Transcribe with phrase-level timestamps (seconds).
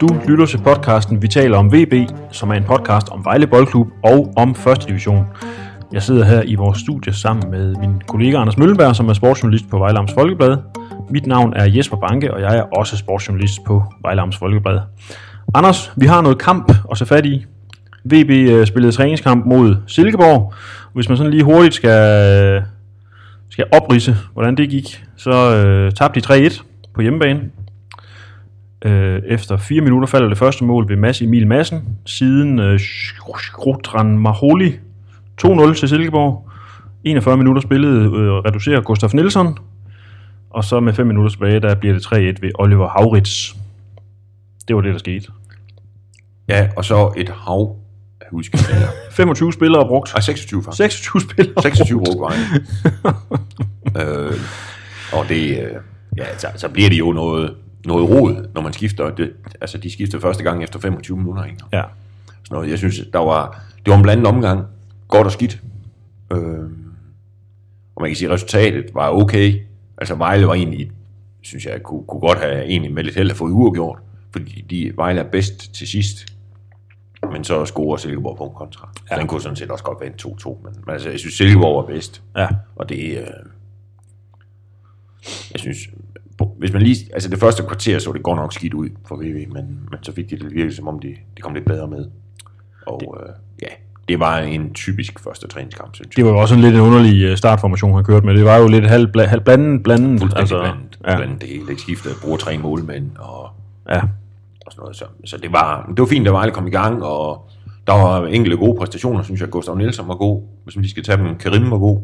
[0.00, 1.92] Du lytter til podcasten Vi taler om VB,
[2.32, 4.88] som er en podcast om Vejle Boldklub og om 1.
[4.88, 5.26] division.
[5.92, 9.70] Jeg sidder her i vores studie sammen med min kollega Anders Møllenberg, som er sportsjournalist
[9.70, 10.56] på Vejle Amts Folkeblad.
[11.10, 14.80] Mit navn er Jesper Banke, og jeg er også sportsjournalist på Vejle Amts Folkeblad.
[15.54, 17.46] Anders, vi har noget kamp at se fat i.
[18.04, 20.54] VB øh, spillede træningskamp mod Silkeborg.
[20.94, 22.62] Hvis man sådan lige hurtigt skal,
[23.50, 26.62] skal oprise, hvordan det gik, så øh, tabte de 3-1
[26.94, 27.40] på hjemmebane.
[28.84, 31.98] Øh, efter fire minutter falder det første mål ved Mads Emil Madsen.
[32.06, 32.80] Siden øh,
[33.38, 34.78] Skrutran Maholi
[35.44, 36.48] 2-0 til Silkeborg.
[37.04, 39.58] 41 minutter spillet øh, reducerer Gustaf Nielsen.
[40.50, 43.56] Og så med 5 minutter tilbage, der bliver det 3-1 ved Oliver Haurits.
[44.68, 45.26] Det var det, der skete.
[46.48, 47.76] Ja, og så et hav
[48.20, 48.88] af huskespillere.
[49.10, 50.12] 25 spillere brugt.
[50.14, 50.76] Ej, 26 faktisk.
[50.76, 52.42] 26 spillere 26 brugt vejen.
[54.30, 54.40] øh,
[55.12, 55.72] og det, øh,
[56.16, 57.54] ja, så, så bliver det jo noget,
[57.86, 59.10] noget rod, når man skifter.
[59.10, 61.56] Det, altså, de skifter første gang efter 25 minutter, ikke?
[61.72, 61.82] Ja.
[62.26, 62.70] Sådan noget.
[62.70, 64.64] Jeg synes, der var, det var en blandet omgang.
[65.08, 65.62] Godt og skidt.
[66.32, 66.38] Øh,
[67.96, 69.60] og man kan sige, at resultatet var okay.
[69.98, 70.90] Altså Vejle var egentlig,
[71.42, 73.98] synes jeg, kunne, kunne godt have egentlig med lidt held at fået uafgjort.
[74.32, 76.26] Fordi de, Vejle er bedst til sidst.
[77.32, 78.90] Men så scorer Silkeborg på en kontra.
[79.10, 79.16] Ja.
[79.16, 80.48] Den kunne sådan set også godt være en 2-2.
[80.64, 82.22] Men, men altså, jeg synes, Silkeborg var bedst.
[82.36, 82.48] Ja.
[82.76, 83.26] Og det, øh,
[85.52, 85.78] jeg synes,
[86.58, 89.52] hvis man lige, altså det første kvarter så det godt nok skidt ud for VV,
[89.52, 92.06] men, men så fik de det virkelig som om de, de kom lidt bedre med.
[92.86, 93.08] Og det.
[93.20, 93.68] Øh, ja,
[94.08, 96.16] det var en typisk første træningskamp, synes jeg.
[96.16, 98.34] Det var jo også en lidt en underlig øh, startformation, han kørte med.
[98.34, 100.20] Det var jo lidt halv, bla, halv blandet, blandet.
[100.20, 101.70] Fuldstændig Altså, blandet, ja, blandet det hele.
[101.70, 103.50] Ikke skiftet, bruger tre målmænd og,
[103.88, 104.00] ja.
[104.66, 104.96] og sådan noget.
[104.96, 107.50] Så, så det, var, det var fint, at Vejle kom i gang, og
[107.86, 109.50] der var enkelte gode præstationer, synes jeg.
[109.50, 111.36] Gustav Nielsen var god, hvis man lige skal tage dem.
[111.36, 112.00] Karim var god.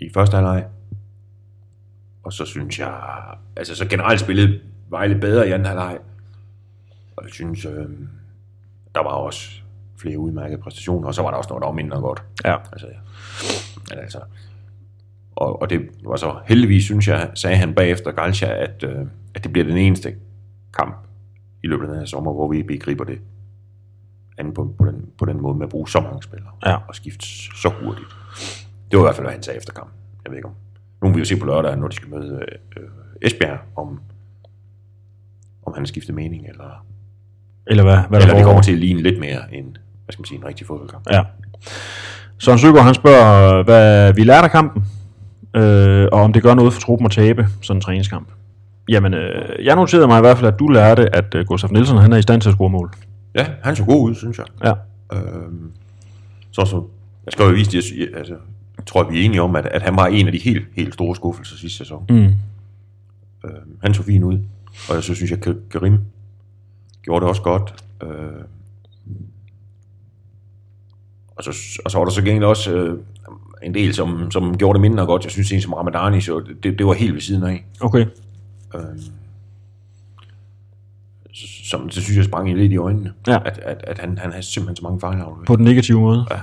[0.00, 0.66] I første halvleg.
[2.22, 3.00] Og så synes jeg,
[3.56, 4.60] altså så generelt spillede
[4.90, 5.98] Vejle bedre i anden halvleg.
[7.16, 7.86] Og jeg synes, øh,
[8.94, 9.50] der var også
[10.00, 12.22] flere udmærkede præstationer, og så var der også noget, der var mindre godt.
[12.44, 12.56] ja.
[12.72, 12.98] Altså, ja.
[13.90, 14.20] men altså,
[15.36, 19.44] og, og det var så heldigvis, synes jeg, sagde han bagefter Galcia, at, øh, at
[19.44, 20.14] det bliver den eneste
[20.78, 20.96] kamp
[21.62, 23.20] i løbet af den her sommer, hvor vi begriber det
[24.38, 26.76] anden på, på, den, på den måde med at bruge så mange spillere Ja.
[26.88, 27.26] og skifte
[27.62, 28.06] så hurtigt.
[28.90, 29.94] Det var i hvert fald, hvad han sagde efter kampen.
[30.24, 30.54] Jeg ved ikke om.
[31.02, 32.44] Nu vil vi jo se på lørdag, når de skal møde
[32.76, 32.88] øh, øh,
[33.22, 34.00] Esbjerg, om,
[35.66, 36.84] om han har skiftet mening, eller,
[37.66, 39.64] Eller hvad, hvad eller det kommer til at ligne lidt mere en,
[40.04, 41.10] hvad skal man sige, en rigtig fodboldkamp.
[41.10, 41.22] Ja.
[42.38, 44.84] Søren Søgaard, han spørger, hvad vi lærte af kampen,
[45.56, 48.28] øh, og om det gør noget for truppen at tabe sådan en træningskamp.
[48.88, 51.98] Jamen, øh, jeg noterede mig i hvert fald, at du lærte, at øh, Gustaf Nielsen,
[51.98, 52.90] han er i stand til at score mål.
[53.34, 54.46] Ja, han så god ud, synes jeg.
[54.64, 54.72] Ja.
[55.16, 55.72] Øhm,
[56.50, 56.84] så, så,
[57.26, 57.78] jeg skal jo vise,
[58.16, 58.36] at jeg,
[58.80, 60.66] altså, jeg tror, vi er enige om, at, at han var en af de helt,
[60.76, 62.06] helt store skuffelser sidste sæson.
[62.08, 62.16] Mm.
[63.44, 64.38] Øhm, han så fin ud,
[64.88, 65.98] og jeg så synes, jeg Karim
[67.02, 67.84] gjorde det også godt.
[68.02, 68.08] Øh,
[71.36, 72.98] og, så, og så var der så gengæld også øh,
[73.62, 75.24] en del, som, som gjorde det mindre godt.
[75.24, 77.64] Jeg synes, en som Ramadani, så det, det var helt ved siden af.
[77.80, 78.06] Okay.
[78.74, 79.00] Øhm,
[81.70, 83.12] som det synes jeg sprang i lidt i øjnene.
[83.26, 83.38] Ja.
[83.44, 85.44] At, at, at han, han havde simpelthen så mange fejlafleveringer.
[85.46, 86.26] På den negative måde.
[86.30, 86.40] Ja.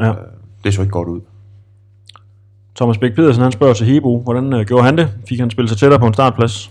[0.06, 0.14] ja.
[0.64, 1.20] Det så ikke godt ud.
[2.76, 5.08] Thomas Bæk Pedersen, han spørger til Hebo, hvordan øh, gjorde han det?
[5.28, 6.70] Fik han spillet sig tættere på en startplads?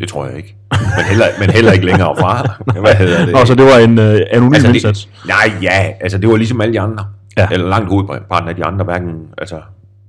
[0.00, 0.56] Det tror jeg ikke.
[0.70, 2.54] Men heller, men heller ikke længere fra.
[2.80, 3.34] Hvad hedder det?
[3.34, 5.04] Og så det var en øh, anonym altså, indsats.
[5.04, 7.04] det, nej, ja, altså det var ligesom alle de andre.
[7.38, 7.48] Ja.
[7.50, 9.60] Eller langt hovedparten af de andre, hverken altså,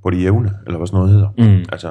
[0.04, 1.28] på det jævne, eller hvad sådan noget hedder.
[1.38, 1.66] Mm.
[1.72, 1.88] Altså,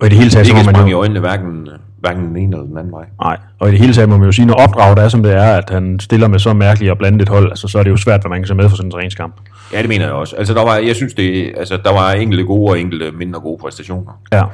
[0.00, 0.98] Og i det hele taget, så ikke må man sprang i jo...
[0.98, 1.68] øjnene, hverken,
[2.00, 3.04] hverken den ene eller den anden vej.
[3.22, 5.32] Nej, og i det hele taget må man jo sige, når opdraget er, som det
[5.32, 7.90] er, at han stiller med så mærkeligt og blandet et hold, altså, så er det
[7.90, 9.34] jo svært, hvad man kan se med for sådan en træningskamp.
[9.72, 10.36] Ja, det mener jeg også.
[10.36, 13.58] Altså, der var, jeg synes, det, altså, der var enkelte gode og enkelte mindre gode
[13.58, 14.20] præstationer.
[14.32, 14.44] Ja,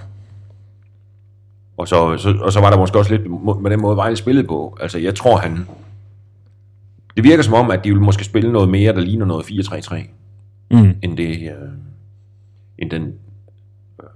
[1.77, 3.31] Og så, så, og så var der måske også lidt
[3.63, 4.79] med den måde, Vejle spillede på.
[4.81, 5.67] Altså, jeg tror, han...
[7.17, 9.97] Det virker som om, at de vil måske spille noget mere, der ligner noget 4-3-3,
[10.71, 10.95] mm.
[11.03, 11.43] end det...
[11.43, 11.69] Øh,
[12.79, 13.03] end den...
[13.03, 14.09] Øh,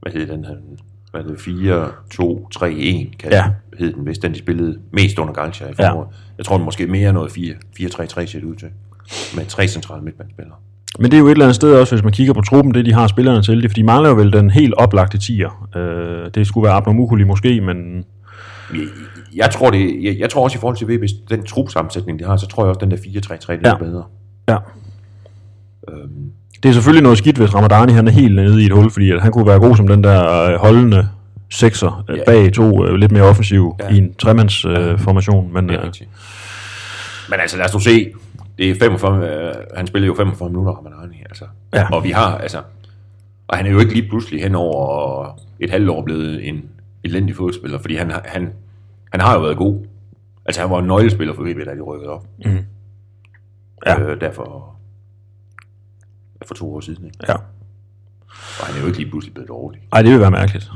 [0.00, 0.54] hvad hed den her?
[1.10, 1.38] Hvad det?
[1.38, 3.44] 4-2-3-1, kan Ja.
[3.78, 5.90] hed den, hvis den de spillede mest under Galcia i Ja.
[5.90, 6.08] foråret.
[6.38, 7.30] Jeg tror, det måske mere noget
[7.76, 8.68] 4-3-3 ser det ud til.
[9.36, 10.56] Med tre centrale midtbandspillere.
[10.98, 12.86] Men det er jo et eller andet sted også, hvis man kigger på truppen, det
[12.86, 15.68] de har spillerne til det, for de mangler jo vel den helt oplagte tier.
[15.76, 18.04] Øh, det skulle være Abner Mukuli måske, men
[18.74, 18.80] Jeg,
[19.34, 22.36] jeg, tror det, jeg, jeg tror også i forhold til VB's, den trupsammensætning, de har,
[22.36, 23.72] så tror jeg også, den der 4-3-3, det Ja.
[23.74, 24.04] er bedre.
[24.48, 24.56] ja.
[25.88, 26.32] Øhm,
[26.62, 29.10] Det er selvfølgelig noget skidt, hvis Ramadani han er helt nede i et hul, fordi
[29.10, 31.08] at han kunne være god som den der øh, holdende
[31.50, 32.22] sekser øh, Ja.
[32.26, 33.88] bag to øh, lidt mere offensiv Ja.
[33.88, 35.52] i en tremands øh, formation.
[35.52, 35.78] Men øh.
[37.30, 38.12] Men altså, lad os nu se.
[38.58, 41.44] Det er 45, øh, han spillede jo 45 minutter, Ramadani, altså.
[41.74, 41.86] Ja.
[41.94, 42.58] Og vi har, altså,
[43.48, 45.26] Og han er jo ikke lige pludselig hen over
[45.60, 46.62] et halvt år blevet en
[47.04, 48.48] elendig fodspiller, fordi han, har- han,
[49.12, 49.84] han har jo været god.
[50.46, 52.24] Altså han var en nøglespiller for VB, da de rykkede op.
[52.44, 52.58] Mm.
[53.86, 54.00] Ja.
[54.00, 54.74] Øh, derfor
[56.48, 57.04] for to år siden.
[57.04, 57.16] Ikke?
[57.28, 57.34] Ja.
[58.60, 59.80] Og han er jo ikke lige pludselig blevet dårlig.
[59.92, 60.70] Ej, det vil være mærkeligt.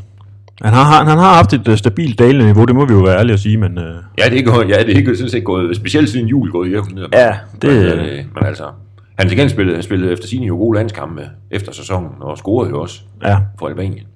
[0.62, 3.00] Han har, han, han har haft et øh, stabilt dalende niveau, det må vi jo
[3.00, 5.30] være ærlige at sige, men øh, Ja, det er, gået, ja, det er ikke sådan
[5.30, 6.84] set gået, specielt siden jul gået hjem.
[6.94, 7.06] ned.
[7.12, 8.70] Ja, det- Men, øh, men altså,
[9.18, 12.80] han til gengæld spillede, spillede efter sin jo gode landskampe efter sæsonen, og scorede jo
[12.80, 14.06] også ja, for Albanien.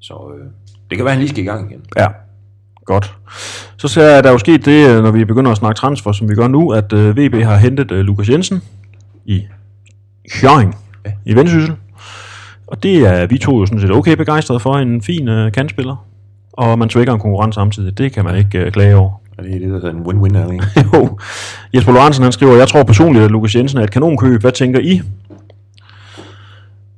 [0.00, 0.46] Så øh,
[0.90, 1.80] det kan være, han lige skal i gang igen.
[1.96, 2.06] ja,
[2.84, 3.14] godt.
[3.76, 5.78] Så ser jeg, at der er jo sket det, øh, når vi begynder at snakke
[5.78, 8.62] transfer, som vi gør nu, at øh, VB har hentet øh, Lukas Jensen
[9.24, 9.42] i
[10.30, 10.74] Schøring
[11.06, 11.12] Ja.
[11.24, 11.74] i Vendsyssel.
[12.66, 16.06] Og det er vi to jo sådan set okay begejstrede for, en fin øh, kantspiller.
[16.52, 19.20] Og man svækker en konkurrent samtidig, det kan man ikke øh, klage over.
[19.38, 20.66] Og det er det, der hedder en win-win, er det ikke?
[20.94, 21.18] Jo.
[21.74, 24.40] Jesper Lorentzen han skriver, jeg tror personligt, at Lukas Jensen er et kanonkøb.
[24.40, 25.00] Hvad tænker I?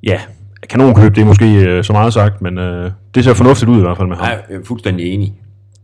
[0.02, 0.20] Ja,
[0.68, 3.80] kanonkøb, det er måske øh, så meget sagt, men øh, det ser fornuftigt ud i
[3.80, 4.26] hvert fald med ham.
[4.26, 5.40] Nej, jeg er fuldstændig enig.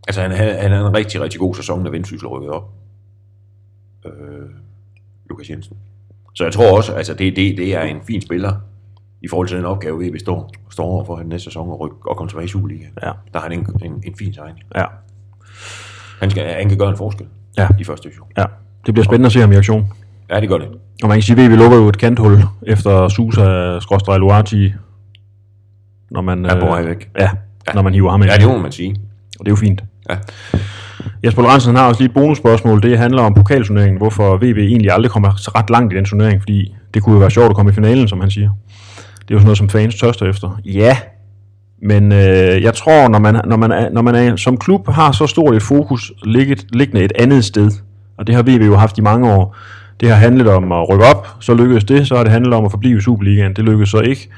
[0.08, 2.70] Altså, han havde, han havde en rigtig, rigtig god sæson, da Vendsyssel rykkede op.
[4.06, 4.12] Øh,
[5.30, 5.76] Lukas Jensen.
[6.34, 8.52] Så jeg tror også, altså det, det, det er en fin spiller
[9.22, 11.96] i forhold til den opgave, vi står, står over for den næste sæson og, rykke,
[12.06, 12.92] og komme tilbage i Superligaen.
[13.02, 13.06] Ja.
[13.32, 14.58] Der har han en, en, en fin signing.
[14.76, 14.84] Ja,
[16.20, 17.26] Han, skal, han kan gøre en forskel
[17.58, 17.68] Ja.
[17.78, 18.26] i første division.
[18.38, 18.44] ja.
[18.86, 19.92] Det bliver spændende at se ham i aktion.
[20.30, 20.68] Ja, det gør det.
[21.02, 24.72] Og man kan sige, at vi lukker jo et kanthul efter Susa skråstrej Luati,
[26.10, 27.10] når man, Ja, er væk.
[27.18, 27.30] ja,
[27.74, 28.30] når man hiver ham ind.
[28.30, 28.90] Ja, det må man sige.
[29.40, 29.84] Og det er jo fint.
[30.10, 30.16] Ja.
[31.24, 32.82] Jesper Lorentzen har også lige et bonusspørgsmål.
[32.82, 33.98] Det handler om pokalturneringen.
[33.98, 36.42] Hvorfor VB egentlig aldrig kommer så ret langt i den turnering.
[36.42, 38.50] Fordi det kunne jo være sjovt at komme i finalen, som han siger.
[39.18, 40.60] Det er jo sådan noget, som fans tørster efter.
[40.64, 40.96] Ja,
[41.82, 45.12] men øh, jeg tror, når man, når, man er, når man er, som klub har
[45.12, 47.70] så stort et fokus ligget, liggende et andet sted,
[48.18, 49.56] og det har VB jo haft i mange år,
[50.00, 52.64] det har handlet om at rykke op, så lykkedes det, så har det handlet om
[52.64, 54.28] at forblive i Superligaen, det lykkedes så ikke.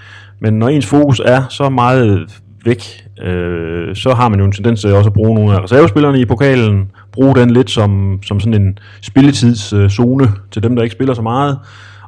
[0.41, 4.81] Men når ens fokus er så meget væk, øh, så har man jo en tendens
[4.81, 8.63] til også at bruge nogle af reservespillerne i pokalen, bruge den lidt som, som sådan
[8.63, 11.59] en spilletidszone til dem, der ikke spiller så meget.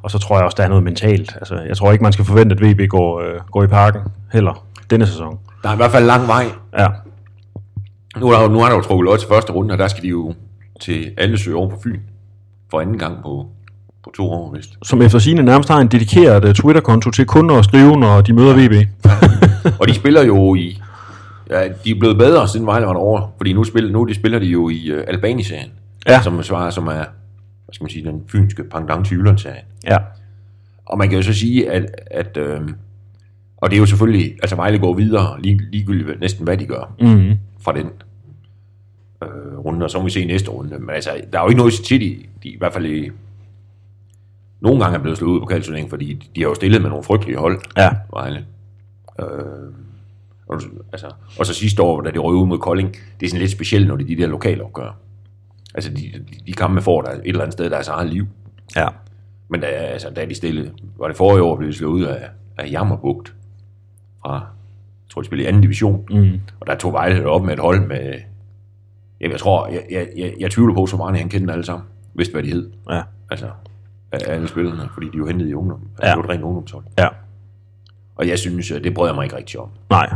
[0.03, 1.33] Og så tror jeg også, der er noget mentalt.
[1.37, 4.01] Altså, jeg tror ikke, man skal forvente, at VB går, øh, går i parken
[4.33, 5.39] heller denne sæson.
[5.63, 6.45] Der er i hvert fald lang vej.
[6.79, 6.87] Ja,
[8.21, 10.03] Nu er der, jo- nu er der jo trukket til første runde, og der skal
[10.03, 10.35] de jo
[10.81, 12.01] til alle over på Fyn.
[12.71, 13.47] For anden gang på,
[14.07, 14.79] på to år, vist.
[14.83, 18.33] som efter sine nærmest har en dedikeret uh, Twitter-konto til kun at skrive, når de
[18.33, 18.89] møder VB.
[19.81, 20.81] Og de spiller jo i...
[21.51, 23.29] Ja, de er blevet bedre, siden Vejle var derovre.
[23.37, 25.71] Fordi nu spiller, nu de spiller de jo i uh, Albani-serien.
[26.09, 26.23] Ja.
[26.23, 29.65] Som svarer, som er, hvad skal man sige, den fynske pendant til Jylland-serien.
[29.85, 29.97] Ja,
[30.87, 32.61] Og man kan jo så sige, at, at øh,
[33.57, 36.95] og det er jo selvfølgelig, altså Vejle går videre, lig, ligegyldigt næsten hvad de gør
[37.01, 37.35] mm-hmm.
[37.61, 37.87] fra den
[39.23, 40.79] øh, runde, og så må vi se i næste runde.
[40.79, 43.11] Men altså, der er jo ikke noget de, de i hvert fald i,
[44.67, 47.05] nogle gange er blevet slået ud på kaldturneringen, fordi de har jo stillet med nogle
[47.05, 48.45] frygtelige hold, ja, Vejle.
[49.21, 49.27] Øh,
[50.49, 50.61] og,
[50.93, 53.51] altså, og så sidste år, da de røg ud mod Kolding, det er sådan lidt
[53.51, 54.97] specielt, når det er de der lokale opgør.
[55.75, 58.27] Altså, de, de, de kampe får der et eller andet sted deres eget liv.
[58.77, 58.89] ja,
[59.49, 62.29] Men da, altså, da de stillede, var det forrige år, blev de slået ud af,
[62.59, 63.35] af Jammerbugt
[64.23, 66.07] fra, jeg tror, de spillede i anden division.
[66.11, 66.41] mm.
[66.61, 68.15] Og der tog Vejle op med et hold med,
[69.21, 71.87] jamen, jeg tror, jeg, jeg, jeg, jeg tvivler på, så meget han kendte alle sammen.
[72.15, 72.71] Vidste, hvad de hed.
[72.91, 73.47] ja, Altså,
[74.23, 75.81] af alle spillerne, fordi de jo hentet i ungdom.
[75.99, 76.11] Altså, Ja.
[76.11, 76.85] Det var et rent ungdomshold.
[76.99, 77.09] ja,
[78.17, 79.69] Og jeg synes, det bryder jeg mig ikke rigtig om.
[79.91, 80.13] nej,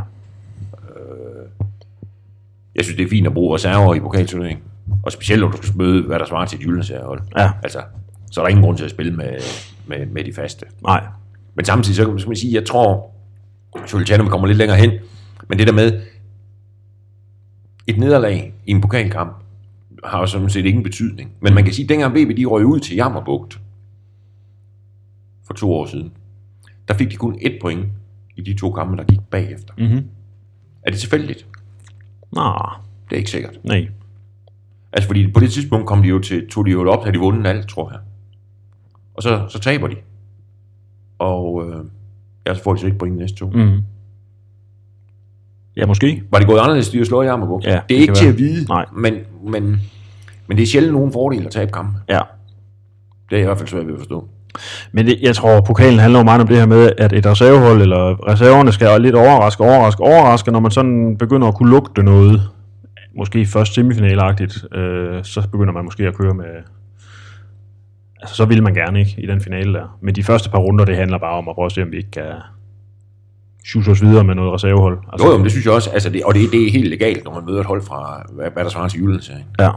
[2.74, 4.64] Jeg synes, det er fint at bruge reserver i pokalturneringen.
[5.02, 7.20] Og specielt, når du skal møde, hvad der svarer til et Jyllandsherrehold.
[7.38, 7.50] Ja.
[7.62, 7.78] Altså,
[8.30, 9.30] så er der ingen grund til at spille med,
[9.86, 10.66] med, med de faste.
[10.84, 11.04] nej,
[11.54, 13.10] Men samtidig, så kan man sige, jeg tror,
[13.86, 14.90] Sultano kommer lidt længere hen,
[15.48, 16.00] men det der med,
[17.86, 19.32] et nederlag i en pokalkamp,
[20.04, 21.32] har jo sådan set ingen betydning.
[21.40, 23.60] Men man kan sige, at dengang VB de røg ud til Jammerbugt,
[25.50, 26.12] for to år siden,
[26.88, 27.86] der fik de kun et point
[28.36, 29.74] i de to kampe, der gik bagefter.
[29.78, 30.04] mm-hmm.
[30.82, 31.46] Er det tilfældigt?
[32.32, 32.42] Nå,
[33.10, 33.58] Det er ikke sikkert.
[33.64, 33.88] nej,
[34.92, 37.18] Altså, fordi på det tidspunkt kom de jo til, tog de jo op, havde de
[37.20, 38.00] vundet alt, tror jeg.
[39.14, 39.94] Og så, så taber de.
[41.18, 41.84] Og øh,
[42.46, 43.50] ja, så får de så ikke point næste to.
[43.50, 43.78] Mm.
[45.76, 46.22] Ja, måske.
[46.30, 47.64] Var det gået anderledes, de at slå i Jammerbugt?
[47.64, 48.32] Ja, det er det ikke til være.
[48.32, 48.86] at vide, Nej.
[48.96, 49.14] Men,
[49.44, 49.76] men,
[50.46, 51.98] men det er sjældent nogen fordel at tabe kampe.
[52.08, 52.20] Ja,
[53.30, 54.28] Det er jeg i hvert fald svært ved at forstå.
[54.92, 57.82] Men det, jeg tror, pokalen handler jo meget om det her med, at et reservehold,
[57.82, 62.42] eller reserverne skal lidt overraske, overraske, overraske, når man sådan begynder at kunne lugte noget,
[63.16, 66.46] måske først semifinalagtigt, øh, så begynder man måske at køre med...
[68.20, 69.98] Altså, så vil man gerne ikke i den finale der.
[70.00, 71.96] Men de første par runder, det handler bare om at prøve at se, om vi
[71.96, 72.32] ikke kan
[73.66, 74.98] sjuse os videre med noget reservehold.
[75.12, 76.88] Altså, Jo, jo, men det synes jeg også, altså det, og det, det er helt
[76.90, 79.44] legalt, når man møder et hold fra, hvad, hvad der svarer til Jyllandsserien.
[79.60, 79.70] Ja,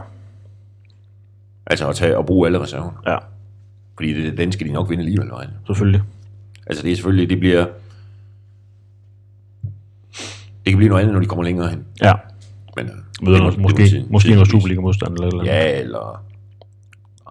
[1.66, 3.02] Altså at tage og bruge alle reserver.
[3.06, 3.16] ja,
[3.96, 5.30] Fordi det, den skal de nok vinde alligevel.
[5.30, 5.50] Vejle.
[5.66, 6.02] selvfølgelig.
[6.66, 7.66] Altså det er selvfølgelig, det bliver,
[10.64, 11.84] Det kan blive noget andet, når de kommer længere hen.
[12.02, 12.12] Ja,
[12.76, 14.48] Men, øh, møder det må- noget, det må måske, måske noget.
[14.50, 15.44] Superliga-modstand eller eller.
[15.44, 16.24] Ja, eller...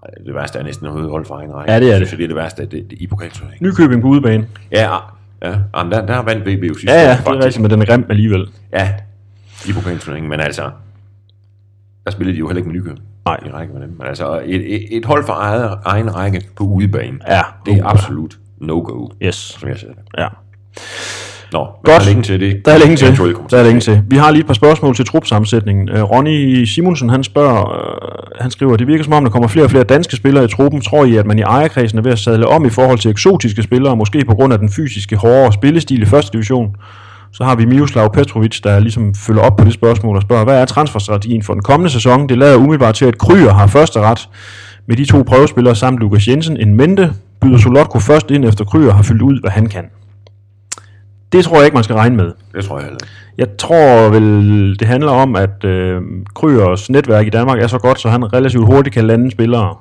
[0.03, 1.71] Ej, det værste er næsten at holde for egen række.
[1.73, 2.07] Ja, det er det.
[2.07, 3.67] Synes, det er det værste det, det, i pokalturneringen.
[3.69, 4.47] Nykøbing på udebane.
[4.71, 4.97] Ja,
[5.43, 5.59] ja.
[5.75, 7.81] Jamen, der, der vandt VB jo sidste Ja, ja, år, det er rigtigt, men den
[7.81, 8.47] er grim alligevel.
[8.73, 8.93] Ja,
[9.69, 10.71] i pokalturneringen, men altså,
[12.05, 13.01] der spillede de jo heller ikke med Nykøbing.
[13.25, 13.37] Nej.
[13.45, 13.95] I række med dem.
[13.97, 17.85] Men altså, et, et, et hold for eget, egen række på udebane, Ja, det er
[17.85, 19.97] absolut no-go, Yes, som jeg ser det.
[20.17, 20.27] ja.
[21.51, 21.85] Nå, Godt.
[21.85, 22.65] der er længe til det.
[22.65, 23.17] Der er længe til.
[23.51, 24.01] Der er længe til.
[24.07, 25.89] Vi har lige et par spørgsmål til trupsammensætningen.
[25.89, 29.65] Uh, Ronny Simonsen, han spørger, uh, han skriver, det virker som om, der kommer flere
[29.65, 30.81] og flere danske spillere i truppen.
[30.81, 33.63] Tror I, at man i ejerkredsen er ved at sadle om i forhold til eksotiske
[33.63, 36.75] spillere, måske på grund af den fysiske, hårdere spillestil i første division?
[37.33, 40.61] Så har vi Miroslav Petrovic, der ligesom følger op på det spørgsmål og spørger, hvad
[40.61, 42.29] er transferstrategien for den kommende sæson?
[42.29, 44.29] Det lader umiddelbart til, at Kryer har første ret
[44.85, 47.13] med de to prøvespillere samt Lukas Jensen en mente.
[47.41, 49.85] Byder Solotko først ind efter Kryer har fyldt ud, hvad han kan.
[51.31, 52.31] Det tror jeg ikke, man skal regne med.
[52.55, 53.13] Det tror jeg heller ikke.
[53.37, 56.01] Jeg tror vel, det handler om, at øh,
[56.35, 59.75] Kryers netværk i Danmark er så godt, så han relativt hurtigt kan lande spillere.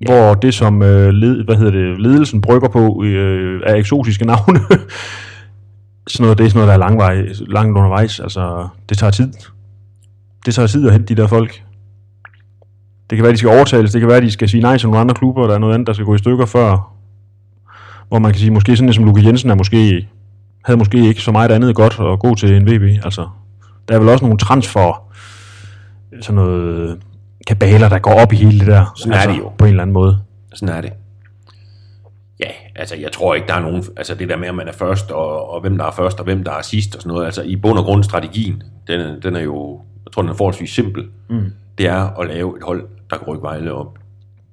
[0.00, 0.06] Ja.
[0.06, 4.60] Hvor det, som øh, led, hvad hedder det, ledelsen brygger på, øh, er eksotiske navne.
[6.06, 8.20] sådan noget, det er sådan noget, der er langvej, langt undervejs.
[8.20, 9.32] Altså, det tager tid.
[10.46, 11.62] Det tager tid at hente de der folk.
[13.10, 13.92] Det kan være, de skal overtales.
[13.92, 15.46] Det kan være, de skal sige nej til nogle andre klubber.
[15.46, 16.92] Der er noget andet, der skal gå i stykker før.
[18.08, 20.08] Hvor man kan sige, måske sådan en som Luke Jensen er måske
[20.64, 23.04] havde måske ikke så meget andet godt at gå til en VB.
[23.04, 23.28] Altså,
[23.88, 25.10] der er vel også nogle transfer,
[26.20, 26.98] sådan noget
[27.46, 28.92] kabaler, der går op i hele det der.
[28.96, 29.52] Sådan er altså, det jo.
[29.58, 30.18] På en eller anden måde.
[30.54, 30.92] Sådan er det.
[32.44, 34.72] Ja, altså jeg tror ikke, der er nogen, altså det der med, at man er
[34.72, 37.26] først, og, og hvem der er først, og hvem der er sidst, og sådan noget,
[37.26, 40.34] altså i bund og grund strategien, den, er- den er jo, jeg tror, den er
[40.34, 41.08] forholdsvis simpel.
[41.28, 41.50] Mm.
[41.78, 43.98] Det er at lave et hold, der kan rykke Vejle op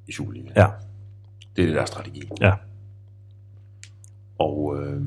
[0.08, 0.54] i Superligaen.
[0.56, 0.68] Ja,
[1.56, 2.22] Det er det, der er strategi.
[2.42, 2.52] ja.
[4.40, 5.02] Og, øh,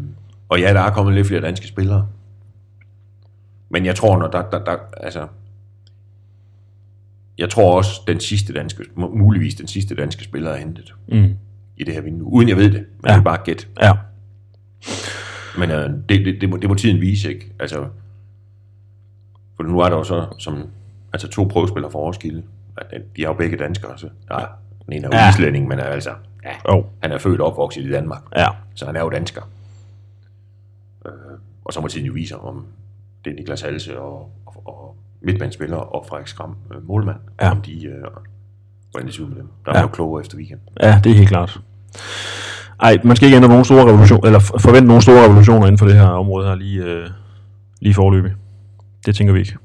[0.49, 2.09] og ja, der er kommet lidt flere danske spillere.
[3.69, 5.27] Men jeg tror, når der, der, der altså,
[7.39, 11.37] jeg tror også, den sidste danske, mu- muligvis den sidste danske spiller er hentet Mm.
[11.77, 12.33] I det her vindue.
[12.33, 13.13] Uden jeg ved det, men ja.
[13.13, 13.69] Det er bare gæt.
[13.83, 13.93] Ja,
[15.59, 17.53] Men øh, det, det, det, må, det må tiden vise, ikke?
[17.61, 17.87] Altså,
[19.57, 20.69] for nu er der jo så som,
[21.13, 22.43] altså to prøvespillere for Roskilde.
[23.17, 24.39] De er jo begge danskere, så ja,
[24.87, 25.31] den ene er jo Ja.
[25.31, 26.11] islænding, men er altså,
[26.45, 28.47] ja, jo, han er født og opvokset i Danmark, ja.
[28.75, 29.43] så han er jo dansker.
[31.07, 31.13] Øh,
[31.65, 32.67] og så må tiden jo vise, om
[33.25, 37.51] det er Niklas Halse og, og, og midtbanespiller og Frederik Skram, øh, målmand, Ja.
[37.51, 38.05] om de, øh,
[38.95, 39.47] hvordan det ser ud med dem.
[39.67, 39.83] Der er Ja.
[39.83, 40.61] jo klogere efter weekend.
[40.83, 41.61] Ja, det er helt klart.
[42.81, 45.87] Ej, man skal ikke ændre nogen store revolution, eller forvente nogen store revolutioner inden for
[45.87, 47.07] det her område her lige, øh,
[47.81, 48.33] lige forløbig.
[49.07, 49.57] Det tænker vi ikke.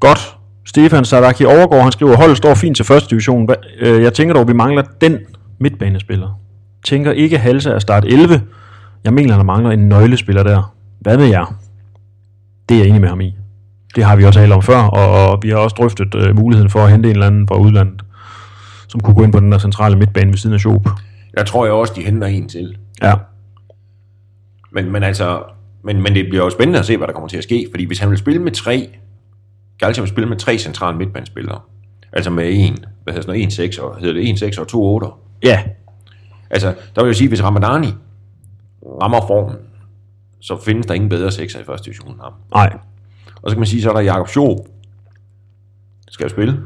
[0.00, 0.36] Godt.
[0.66, 3.48] Stefan Sadaki overgår, han skriver, holdet står fint til første division.
[3.78, 5.18] Øh, Jeg tænker dog, vi mangler den
[5.58, 6.40] midtbanespiller.
[6.84, 8.42] Tænker ikke Halse er start 11.
[9.04, 10.74] Jeg mener, der mangler en nøglespiller der.
[11.00, 11.54] Hvad med jer?
[12.68, 13.36] Det er jeg enig med ham i.
[13.96, 16.70] Det har vi også talt om før, og, og vi har også drøftet øh, muligheden
[16.70, 18.04] for at hente en eller anden fra udlandet,
[18.88, 20.88] som kunne gå ind på den der centrale midtbane ved siden af Schoop.
[21.36, 22.76] Jeg tror jeg også, de henter en til.
[23.02, 23.14] Ja,
[24.72, 25.42] Men, men altså,
[25.84, 27.84] men, men det bliver jo spændende at se, hvad der kommer til at ske, fordi
[27.84, 28.88] hvis han vil spille med tre,
[29.78, 31.60] Galcia vil spille med tre centrale midtbanespillere,
[32.12, 34.68] altså med en, hvad hedder sådan noget, en 6 og, hedder det en 6 og
[34.68, 35.06] to 8.
[35.42, 35.62] ja,
[36.50, 37.88] Altså, der vil jeg sige, hvis Ramadani
[39.02, 39.56] rammer formen,
[40.40, 42.32] så findes der ingen bedre sekser i første division end ham.
[42.54, 42.76] nej,
[43.42, 44.58] Og så kan man sige, så er der Jakob Schob,
[46.08, 46.60] skal jo spille.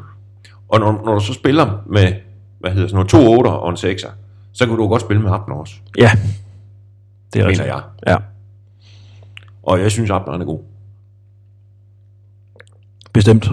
[0.69, 2.13] Og når, når du så spiller med,
[2.61, 4.11] hvad hedder sådan noget, to 8 og en 6'er,
[4.53, 6.11] så kan du godt spille med Abner også, ja.
[7.33, 7.67] Det er rigtigt.
[7.69, 7.83] jeg.
[8.07, 8.17] Ja,
[9.63, 10.61] Og jeg synes, Abner er god.
[13.13, 13.51] bestemt.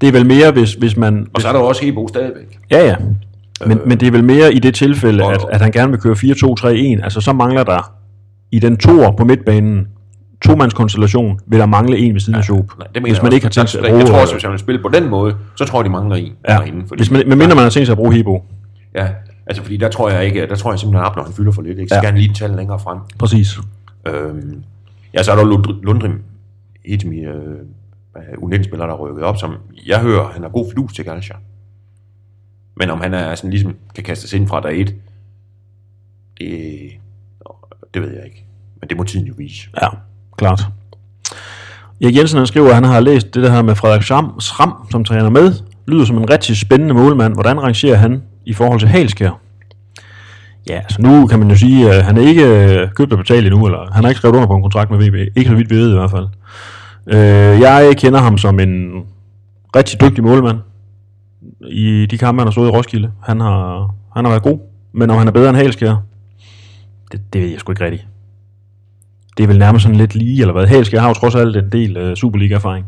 [0.00, 1.26] Det er vel mere, hvis, hvis man...
[1.34, 2.58] Og så er der jo også Hebo stadigvæk.
[2.70, 2.96] Ja, ja.
[3.66, 5.90] Men, øh, men det er vel mere i det tilfælde, og- at, at han gerne
[5.90, 7.04] vil køre 4-2-3-1.
[7.04, 7.94] Altså, så mangler der
[8.50, 9.88] i den toer på midtbanen,
[10.44, 12.78] to-mands-konstellation, vil der mangle en ved siden af Schoop.
[12.78, 13.34] Nej, det mener Hvis jeg man også.
[13.34, 13.98] ikke har tænkt sig at bruge...
[13.98, 16.16] Jeg tror også, hvis han vil spille på den måde, så tror jeg, de mangler
[16.16, 16.88] en ja, derinde.
[16.88, 18.44] Fordi, hvis man, medmindre man har tænkt sig at bruge Hebo.
[18.94, 19.08] Ja,
[19.46, 21.62] altså fordi der tror jeg ikke, der tror jeg simpelthen, at Abner han fylder for
[21.62, 21.78] lidt.
[21.78, 21.88] Ikke?
[21.88, 22.00] Så Ja.
[22.00, 22.98] skal han lige tale længere frem.
[23.18, 23.58] Præcis.
[24.08, 24.62] Øhm,
[25.14, 26.22] ja, så er der Lund- Lundrim,
[26.86, 27.58] Hitmi, øh,
[28.16, 29.54] U19-spiller, der er rykket op, som
[29.86, 31.36] jeg hører, han har god flus til Galcia.
[32.76, 34.94] Men om han er sådan ligesom kan kastes ind fra dag et,
[36.38, 36.80] det,
[37.94, 38.46] det ved jeg ikke.
[38.80, 39.68] Men det må tiden jo vise.
[39.82, 39.86] Ja,
[40.40, 40.62] klart.
[42.02, 44.72] Erik Jensen han skriver, at han har læst det der her med Frederik Schram, Schram
[44.90, 45.54] som træner med.
[45.88, 47.34] Lyder som en rigtig spændende målmand.
[47.34, 49.40] Hvordan rangerer han i forhold til Halskær?
[50.68, 53.46] Ja, altså nu kan man jo sige, at han er ikke øh, købt og betalt
[53.46, 55.36] endnu, eller han har ikke skrevet under på en kontrakt med VB.
[55.36, 56.26] Ikke så vidt vi ved i hvert fald.
[57.06, 58.90] Øh, jeg kender ham som en
[59.76, 60.58] rigtig dygtig målmand
[61.60, 63.10] i de kampe, han har stået i Roskilde.
[63.22, 64.58] Han har, han har været god,
[64.92, 65.96] men om han er bedre end Halskær,
[67.12, 68.06] det, det ved jeg sgu ikke rigtigt
[69.36, 70.66] det er vel nærmest sådan lidt lige, eller hvad?
[70.66, 72.86] Helske har jo trods alt en del uh, Superliga-erfaring.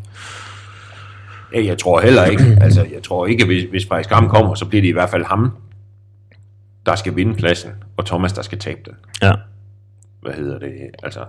[1.55, 4.65] Ja, jeg tror heller ikke, altså jeg tror ikke, hvis, hvis Frederik Skram kommer, så
[4.67, 5.51] bliver det i hvert fald ham,
[6.87, 8.93] der skal vinde pladsen, og Thomas, der skal tabe den.
[9.23, 9.33] Ja.
[10.23, 10.73] Hvad hedder det?
[11.03, 11.25] Altså,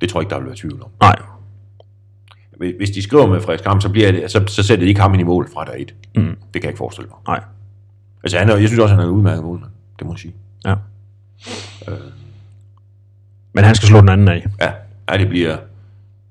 [0.00, 0.90] det tror jeg ikke, der vil være tvivl om.
[1.00, 1.16] Nej.
[2.56, 5.00] Hvis- Hvis de skriver med Frederik Skram, så, bliver det, så, så sætter de ikke
[5.00, 5.94] ham ind i mål fra dag et.
[6.16, 6.22] Mm.
[6.24, 7.18] Det kan jeg ikke forestille mig.
[7.28, 7.40] Nej.
[8.22, 9.70] Altså, han er, jeg synes også, han er en udmærket målmand.
[9.98, 10.34] Det må jeg sige.
[10.64, 10.74] Ja.
[13.52, 14.46] Men han skal slå den anden af.
[14.60, 14.72] Ja,
[15.10, 15.56] ja det bliver...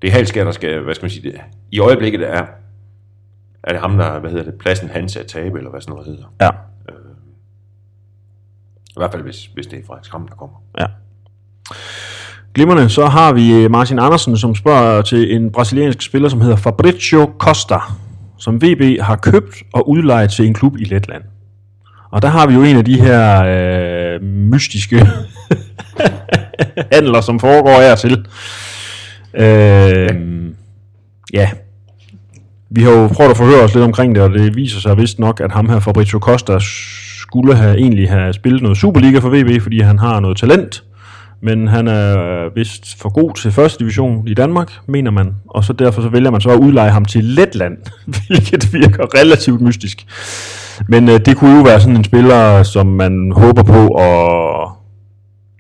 [0.01, 2.45] Det er Halskær, der skal, hvad skal man sige, det, i øjeblikket er,
[3.63, 6.07] er det ham, der, hvad hedder det, pladsen hans at tabe, eller hvad sådan noget
[6.07, 6.33] hedder.
[6.41, 6.49] Ja.
[8.89, 10.55] I hvert fald, hvis, hvis det er Frederik Skram, der kommer.
[10.79, 10.85] Ja.
[12.53, 16.55] Glimmerne, så har vi øh, Martin Andersen, som spørger til en brasiliansk spiller, som hedder
[16.55, 17.79] Fabrizio Costa,
[18.37, 21.23] som VB har købt og udlejet til en klub i Letland.
[22.11, 25.07] Og der har vi jo en af de her øh, mystiske
[26.93, 28.25] handler, som foregår her til.
[29.33, 30.09] Øh,
[31.33, 31.49] ja.
[32.69, 35.19] Vi har jo prøvet at forhøre os lidt omkring det, og det viser sig vist
[35.19, 36.57] nok, at ham her, Fabrizio Costa,
[37.19, 40.83] skulle have egentlig have spillet noget Superliga for VB, fordi han har noget talent.
[41.41, 45.35] Men han er vist for god til første division i Danmark, mener man.
[45.49, 47.77] Og så derfor så vælger man så at udleje ham til Letland,
[48.27, 50.05] hvilket virker relativt mystisk.
[50.87, 54.69] Men øh, det kunne jo være sådan en spiller, som man håber på at...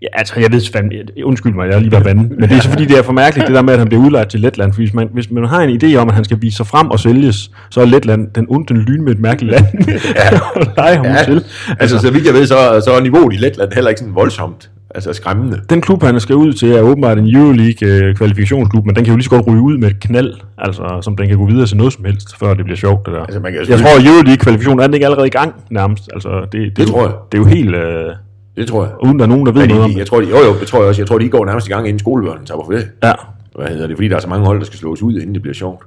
[0.01, 2.61] Ja, altså, jeg ved fandme, undskyld mig, jeg er lige været vandet, men det er
[2.61, 4.73] så fordi, det er for mærkeligt, det der med, at han bliver udlejet til Letland,
[4.73, 6.91] for hvis man, hvis man har en idé om, at han skal vise sig frem
[6.91, 10.39] og sælges, så er Letland den onde den lyn med et mærkeligt land, ja.
[10.55, 11.23] og lege ham ja.
[11.23, 11.43] til.
[11.79, 14.69] Altså, så vidt jeg ved, så, så er niveauet i Letland heller ikke sådan voldsomt.
[14.95, 15.61] Altså skræmmende.
[15.69, 19.23] Den klub, han skal ud til, er åbenbart en Euroleague-kvalifikationsklub, men den kan jo lige
[19.23, 21.93] så godt ryge ud med et knald, altså, som den kan gå videre til noget
[21.93, 23.19] som helst, før det bliver sjovt, det der.
[23.23, 26.09] Altså, man kan jo jeg tror, at Euroleague-kvalifikationen er den ikke allerede i gang, nærmest.
[26.13, 27.11] Altså, det, det, Det tror jeg.
[27.31, 28.11] Det er jo helt, øh,
[28.57, 28.93] Det tror jeg.
[29.03, 29.99] uden der er nogen, der ved Ja, noget om de, det.
[29.99, 31.01] jeg tror, de, jo, jo, det tror jeg også.
[31.01, 32.85] Jeg tror, de går nærmest i gang inden skolebørnene tager på ferie.
[33.03, 33.11] Ja,
[33.55, 33.95] Hvad hedder det?
[33.97, 35.83] Fordi der er så mange hold, der skal slås ud, inden det bliver sjovt.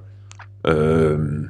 [0.68, 1.46] Øhm,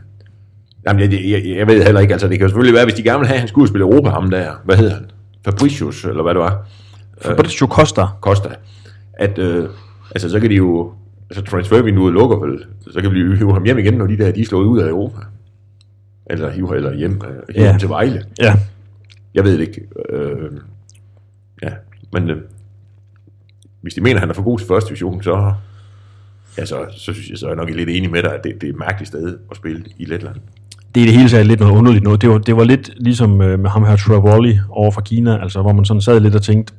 [0.86, 2.14] jamen, jeg, jeg, jeg, ved heller ikke.
[2.14, 3.82] Altså, det kan jo selvfølgelig være, hvis de gerne vil have, at han skulle spille
[3.84, 4.46] Europa, ham der.
[4.64, 5.04] Hvad hedder han?
[5.44, 6.66] Fabricius, eller hvad det var.
[7.24, 8.06] Fabrizio Costa.
[8.20, 8.48] Costa.
[9.12, 9.68] At, øh,
[10.11, 10.92] altså, så kan de jo...
[11.30, 12.64] Altså, transfervinduet lukker vel.
[12.90, 14.78] Så kan vi jo hive ham hjem igen, når de der, de er slået ud
[14.80, 15.18] af Europa.
[16.26, 17.76] Eller hive eller hjem, øh, hjem Ja.
[17.78, 18.22] til Vejle.
[18.40, 18.54] Ja,
[19.35, 19.80] Jeg ved det ikke.
[20.11, 20.50] Øh,
[21.62, 21.70] ja,
[22.12, 22.37] men øh,
[23.80, 25.52] hvis de mener, at han er for god til første division, så,
[26.59, 28.54] ja, så, så synes jeg, så er jeg nok lidt enig med dig, at det,
[28.61, 30.37] det er et mærkeligt sted at spille i Letland.
[30.94, 32.22] det er det hele taget lidt noget underligt noget.
[32.22, 35.62] Det var, det var lidt ligesom øh, med ham her Travoli over fra Kina, altså
[35.62, 36.72] hvor man sådan sad lidt og tænkte.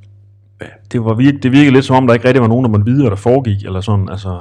[0.91, 2.85] Det, var virke, det virkede lidt som om, der ikke rigtig var nogen, der måtte
[2.85, 4.39] vide, hvad der foregik, eller sådan, altså...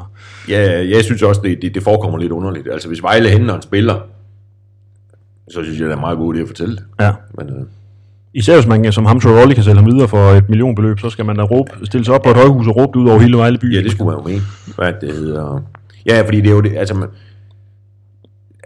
[0.49, 2.69] Ja, jeg synes også, det, det, det forekommer lidt underligt.
[2.73, 3.95] Altså, hvis Vejle henter en spiller,
[5.51, 6.85] så synes jeg, det er meget god idé at fortælle det.
[7.01, 7.13] Ja.
[7.39, 7.63] Men øh,
[8.35, 11.25] Især hvis man som ham Travoli kan sælge ham videre for et millionbeløb, så skal
[11.25, 13.37] man da råbe, stille sig op på et højhus og råbe det ud over hele
[13.37, 13.75] Vejle by.
[13.77, 14.41] ja, det skulle man jo mene.
[14.77, 15.61] Hvad det hedder.
[16.07, 17.09] Ja, fordi det er jo det, altså, man,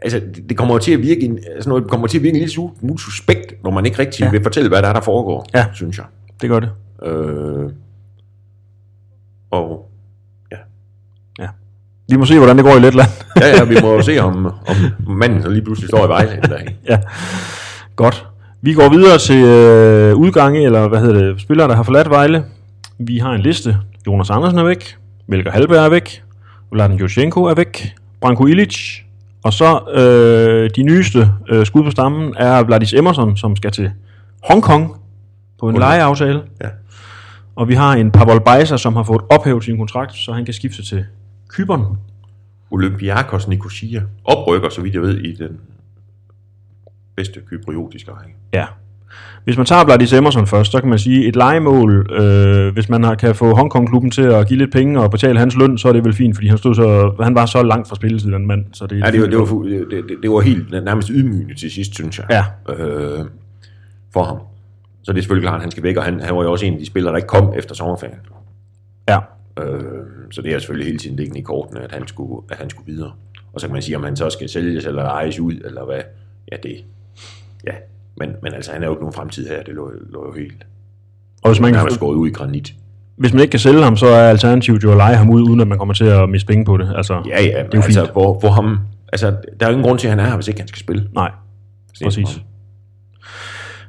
[0.02, 2.34] altså det, kommer jo til at virke, en, altså noget, det kommer til at virke
[2.34, 4.30] en lille smule suspekt, når man ikke rigtig ja.
[4.30, 5.66] vil fortælle, hvad der er, der foregår, Ja.
[5.74, 6.04] synes jeg.
[6.40, 6.70] Det gør det.
[7.02, 7.70] Øh,
[9.50, 9.90] og
[12.08, 13.08] Vi må se, hvordan det går i Letland.
[13.40, 14.46] ja, ja, vi må se, om,
[15.06, 16.76] om manden så lige pludselig står i Vejle en dag.
[16.88, 16.98] ja,
[17.96, 18.26] godt.
[18.62, 22.44] Vi går videre til øh, udgange, eller hvad hedder det, spillere, der har forladt Vejle.
[22.98, 23.76] Vi har en liste.
[24.06, 24.96] Jonas Andersen er væk.
[25.26, 26.22] Melker Halberg er væk.
[26.72, 27.94] Vladen Joshenko er væk.
[28.20, 29.00] Branko Ilic.
[29.44, 33.90] Og så øh, de nyeste øh, skud på stammen er Vladis Emerson, som skal til
[34.42, 34.96] Hongkong
[35.60, 35.80] på en Okay.
[35.86, 36.42] lejeaftale.
[36.62, 36.68] Ja.
[37.56, 40.54] Og vi har en Pavol Bajsa, som har fået ophævet sin kontrakt, så han kan
[40.54, 41.04] skifte til
[41.48, 41.84] Kyberen.
[42.70, 45.58] Olympiakos Nicosia oprykker, så vidt jeg ved, i den
[47.16, 48.34] bedste kypriotiske række.
[48.52, 48.64] Ja.
[49.44, 53.04] Hvis man tager Vladis Emerson først, så kan man sige, et legemål, øh, hvis man
[53.04, 55.92] har, kan få Hongkong-klubben til at give lidt penge og betale hans løn, så er
[55.92, 58.64] det vel fint, fordi han, stod så, han var så langt fra spilletid, den mand.
[58.72, 61.70] Så det, Ja, det var, det var, det, det, det var helt nærmest ydmygende til
[61.70, 62.26] sidst, synes jeg.
[62.68, 62.74] Ja.
[62.74, 63.24] Øh,
[64.12, 64.38] for ham.
[65.04, 66.66] Så det er selvfølgelig klart, at han skal væk, og han, han var jo også
[66.66, 68.18] en af de spillere, der ikke kom efter sommerferien.
[69.08, 69.18] Ja.
[69.62, 69.82] Øh,
[70.30, 72.92] så det er selvfølgelig hele tiden liggende i kortene, at han, skulle, at han skulle
[72.92, 73.12] videre.
[73.52, 76.00] Og så kan man sige, om han så skal sælges eller ejes ud, eller hvad.
[76.52, 76.76] Ja, det...
[77.66, 77.72] Ja,
[78.16, 79.62] men, men altså, han er jo ikke nogen fremtid her.
[79.62, 80.66] Det lå, lå jo helt...
[81.42, 82.74] Og hvis man, Han er kan, skåret ud i granit.
[83.16, 85.60] hvis man ikke kan sælge ham, så er alternativet jo at lege ham ud, uden
[85.60, 86.92] at man kommer til at miste penge på det.
[86.96, 88.12] Altså, Ja, ja, det er jo altså, fint.
[88.12, 88.78] hvor, hvor ham...
[89.12, 90.80] Altså, der er jo ingen grund til, at han er her, hvis ikke han skal
[90.80, 91.08] spille.
[91.14, 91.30] Nej,
[92.04, 92.32] præcis.
[92.32, 92.42] ham.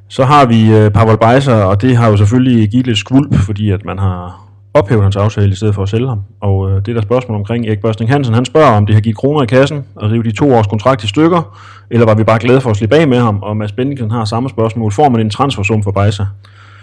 [0.07, 3.69] Så har vi øh, Pavel Bejser, og det har jo selvfølgelig givet lidt skvulp, fordi
[3.71, 4.41] at man har
[4.73, 6.21] ophævet hans aftale i stedet for at sælge ham.
[6.41, 8.33] Og øh, det er der spørgsmål omkring Erik Børsting Hansen.
[8.33, 11.03] Han spørger, om det har givet kroner i kassen og rive de to års kontrakt
[11.03, 11.57] i stykker,
[11.89, 13.39] eller var vi bare glade for at slippe af med ham?
[13.43, 14.91] Og Mads Bendiksen har samme spørgsmål.
[14.91, 16.25] Får man en transfersum for Bejser?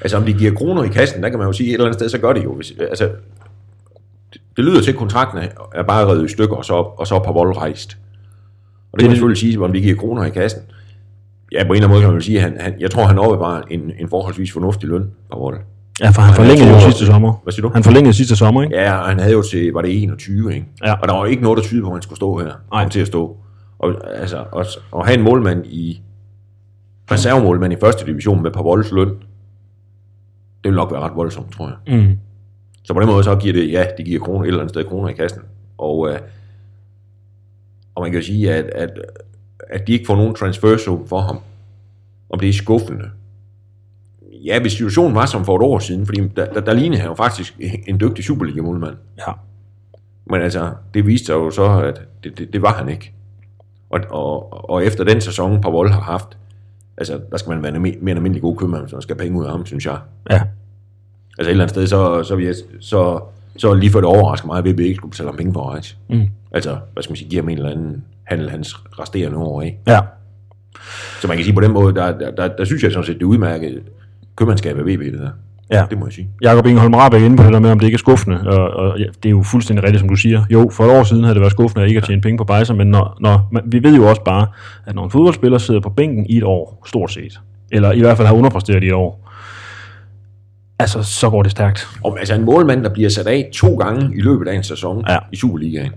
[0.00, 1.98] Altså, om de giver kroner i kassen, der kan man jo sige, et eller andet
[1.98, 2.54] sted, så gør det jo.
[2.54, 3.08] Hvis, altså,
[4.56, 7.18] det lyder til, at kontrakten er- er bare revet i stykker, og så, og så
[7.18, 7.96] på vold rejst.
[7.96, 10.61] Og det, Det- kan man selvfølgelig sige, om det giver kroner i kassen.
[11.52, 13.62] Ja, på en eller anden måde kan man sige, han, han, jeg tror, han opbevarer
[13.70, 15.60] en, en forholdsvis fornuftig løn på vold.
[16.00, 17.40] Ja, for han forlængede jo sidste sommer.
[17.42, 17.74] Hvad siger du?
[17.74, 18.76] Han forlængede sidste sommer, ikke?
[18.76, 20.66] Ja, han havde jo til, var det 21, ikke?
[20.84, 20.92] Ja.
[20.92, 22.52] Og der var ikke noget, der tyder på, at han skulle stå her.
[22.72, 22.88] Nej.
[22.88, 23.36] Til at stå.
[23.78, 26.02] Og, altså, og, og have en målmand i,
[27.10, 29.08] reservemålmand i første division med på volds løn,
[30.64, 31.98] det vil nok være ret voldsomt, tror jeg.
[31.98, 32.18] Mm.
[32.84, 34.84] Så på den måde så giver det, ja, det giver kroner et eller andet sted
[34.84, 35.42] kroner i kassen.
[35.78, 36.18] Og, øh,
[37.94, 38.90] og man kan jo sige, at, at,
[39.72, 41.38] at de ikke får nogen transfer zone for ham.
[42.30, 43.04] Om det er skuffende.
[44.44, 47.08] Ja, hvis situationen var som for et år siden, fordi der, der, der lignede han
[47.08, 47.56] jo faktisk
[47.88, 48.96] en dygtig Superliga-målmand.
[49.18, 49.32] Ja.
[50.24, 53.12] Men altså, det viste sig jo så, at det, det, det var han ikke.
[53.90, 56.28] Og, og, og efter den sæson, Pavol har haft,
[56.96, 59.24] altså, der skal man være en mere end almindelig god købmand, hvis man skal have
[59.24, 59.98] penge ud af ham, synes jeg.
[60.30, 60.42] Ja.
[61.38, 63.20] Altså et eller andet sted, så, så, jeg, så,
[63.56, 65.68] så lige for det overrasker mig, at VB ikke skulle betale ham penge for at
[65.68, 65.96] rejse.
[66.08, 66.28] Mm.
[66.52, 69.79] Altså, hvad skal man sige, give ham en eller anden handel hans resterende år af.
[69.87, 70.01] Ja.
[71.21, 73.14] Så man kan sige på den måde, der, der, der, der synes jeg sådan set,
[73.14, 73.83] det udmærket
[74.37, 75.31] købmandskab af VB, det der.
[75.73, 75.85] Ja.
[75.90, 76.29] Det må jeg sige.
[76.42, 78.99] Jakob Ingeholm Rabeck inde på det der med, om det ikke er skuffende, og, og
[78.99, 80.45] ja, det er jo fuldstændig rigtigt, som du siger.
[80.51, 82.45] Jo, for et år siden havde det været skuffende at ikke at tjene penge på
[82.45, 84.47] Bejser, men når, når, man, vi ved jo også bare,
[84.87, 87.40] at når en fodboldspiller sidder på bænken i et år, stort set,
[87.73, 89.31] eller i hvert fald har underpræsteret i et år,
[90.79, 91.88] altså, så går det stærkt.
[92.05, 95.05] Og altså en målmand, der bliver sat af to gange i løbet af en sæson
[95.09, 95.16] Ja.
[95.33, 95.92] i Superligaen.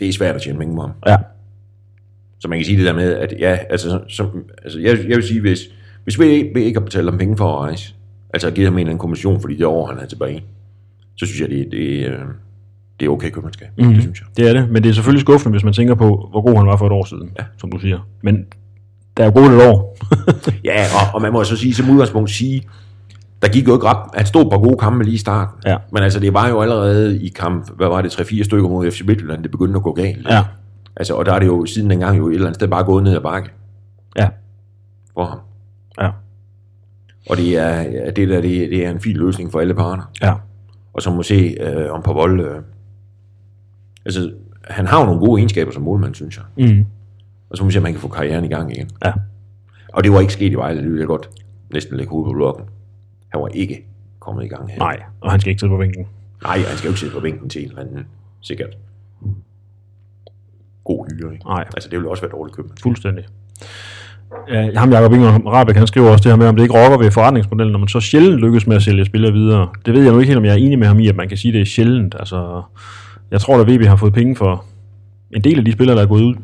[0.00, 0.90] Det er svært at tjene penge på ham.
[1.06, 1.16] Ja.
[2.38, 5.22] Så man kan sige det der med, at ja, altså, som, altså jeg, jeg vil
[5.22, 5.58] sige, hvis,
[6.04, 7.94] hvis vi ikke, har betalt ham penge for at rejse,
[8.34, 10.44] altså at give ham en eller anden kommission for de år, han er tilbage,
[11.16, 12.18] så synes jeg, det, det, øh,
[13.00, 13.68] det er okay købmandskab.
[13.78, 13.92] Mm.
[13.92, 14.26] Det synes jeg.
[14.36, 16.66] Det er det, men det er selvfølgelig skuffende, hvis man tænker på, hvor god han
[16.66, 17.44] var for et år siden, Ja.
[17.58, 18.08] som du siger.
[18.22, 18.44] Men
[19.16, 19.96] der er jo gået et år.
[20.64, 22.62] Ja, og, og man må så sige, som udgangspunkt sige,
[23.42, 25.54] der gik jo ikke ret, han stod på gode kampe lige i starten.
[25.66, 25.76] Ja.
[25.92, 29.02] Men altså, det var jo allerede i kamp, hvad var det, 3-4 stykker mod FC
[29.06, 30.26] Midtjylland, det begyndte at gå galt.
[30.30, 30.44] ja.
[30.96, 33.04] Altså, og der er det jo siden dengang jo et eller andet sted bare gået
[33.04, 33.50] ned ad bakke
[34.18, 34.28] Ja.
[35.14, 35.38] for ham.
[36.00, 36.10] Ja.
[37.30, 40.10] Og det er, ja, det, der, det, det er en fin løsning for alle parter.
[40.22, 40.34] Ja.
[40.92, 42.40] Og så må se øh, om Pavol...
[42.40, 42.62] Øh,
[44.04, 44.32] altså,
[44.64, 46.68] han har jo nogle gode egenskaber som målmand, synes jeg.
[46.68, 46.86] Mm.
[47.50, 48.90] Og så må vi se, om han kan få karrieren i gang igen.
[49.04, 49.12] Ja.
[49.92, 51.30] Og det var ikke sket i Vejle, det vil jeg godt
[51.72, 52.64] næsten lægge hovedet på blokken.
[53.32, 53.84] Han var ikke
[54.20, 54.78] kommet i gang her.
[54.78, 56.06] Nej, og han skal ikke sidde på bænken.
[56.42, 58.06] Nej, han skal jo ikke sidde på bænken til en eller anden,
[58.40, 58.76] sikkert
[60.84, 61.32] god hyre.
[61.32, 61.44] Ikke?
[61.44, 61.64] Nej.
[61.74, 62.82] Altså, det ville også være dårligt købt.
[62.82, 63.24] Fuldstændig.
[64.48, 66.98] Ja, ham Jacob Ingeholm Rabeck, han skriver også det her med, om det ikke rokker
[66.98, 69.68] ved forretningsmodellen, når man så sjældent lykkes med at sælge spillere videre.
[69.86, 71.28] Det ved jeg nu ikke helt, om jeg er enig med ham i, at man
[71.28, 72.14] kan sige, at det er sjældent.
[72.18, 72.62] Altså,
[73.30, 74.64] jeg tror, at VB har fået penge for
[75.30, 76.34] en del af de spillere, der er gået ud.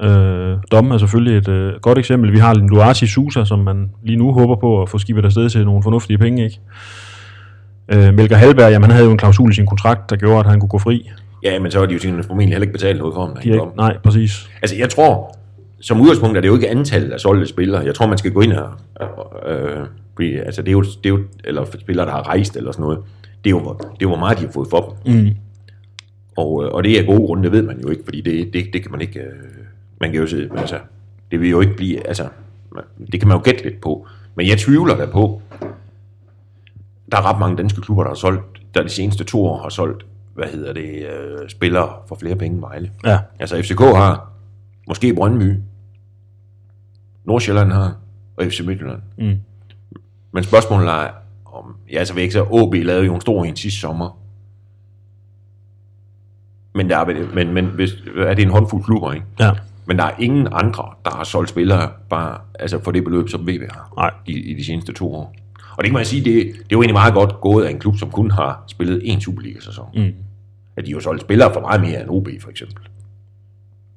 [0.00, 2.32] Øh, Dom er selvfølgelig et øh, godt eksempel.
[2.32, 5.64] Vi har Luati Sousa, som man lige nu håber på at få skibet afsted til
[5.64, 6.60] nogle fornuftige penge, ikke?
[7.88, 10.46] Øh, Melker Halberg, jamen, han havde jo en klausul i sin kontrakt, der gjorde, at
[10.46, 11.10] han kunne gå fri.
[11.42, 13.34] Ja, men så har de jo formentlig heller ikke betalt noget for ham.
[13.34, 13.68] da De han er kom.
[13.68, 14.50] ikke, nej, præcis.
[14.62, 15.36] Altså, jeg tror,
[15.80, 17.84] som udgangspunkt er det jo ikke antallet af solgte spillere.
[17.84, 18.72] Jeg tror, man skal gå ind og...
[19.48, 21.18] Øh, fordi, altså, det er, jo, det er jo...
[21.44, 22.98] Eller spillere, der har rejst eller sådan noget.
[23.44, 25.14] Det er jo, det er jo hvor meget de har fået for dem.
[25.14, 25.30] Mm.
[26.36, 28.64] Og, øh, og det er gode grunde, det ved man jo ikke, fordi det, det,
[28.72, 29.20] det kan man ikke...
[29.20, 29.26] Øh,
[30.02, 30.78] man kan jo se, altså,
[31.30, 32.06] det vil jo ikke blive...
[32.06, 32.28] Altså,
[33.12, 34.06] det kan man jo gætte lidt på.
[34.34, 35.42] Men jeg tvivler da på,
[37.12, 39.68] der er ret mange danske klubber, der har solgt, der de seneste to år har
[39.68, 42.90] solgt, hvad hedder det, øh, spillere for flere penge end Vejle.
[43.04, 44.32] Ja, Altså FCK har,
[44.88, 45.56] måske Brøndby,
[47.24, 47.96] Nordsjælland har,
[48.36, 49.00] og FC Midtjylland.
[49.18, 49.38] Mm.
[50.32, 51.10] Men spørgsmålet er,
[51.44, 54.18] om, ja, altså vil ikke så, OB lavede jo en stor en sidste sommer.
[56.74, 59.26] Men, der er, men, men hvis, er det en håndfuld klubber, ikke?
[59.40, 59.52] ja,
[59.86, 63.48] Men der er ingen andre, der har solgt spillere bare, altså for det beløb, som
[63.48, 65.34] VB har nej, i, i de seneste to år.
[65.76, 67.78] Og det kan man sige, det, det er jo egentlig meget godt gået af en
[67.78, 69.86] klub, som kun har spillet én Superliga-sæson.
[69.94, 70.14] Mm.
[70.76, 72.84] At de jo solgt spillere for meget mere end OB, for eksempel.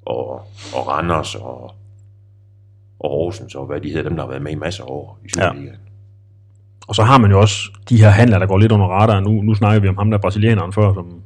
[0.05, 0.31] Og,
[0.75, 1.75] og Randers og,
[2.99, 5.19] og Horsens og hvad de hedder, dem der har været med i masser af år
[5.25, 5.65] i Superligaen.
[5.65, 5.71] Ja.
[6.87, 9.23] Og så har man jo også de her handler, der går lidt under radaren.
[9.23, 11.21] Nu, nu snakker vi om ham der brasilianeren før, som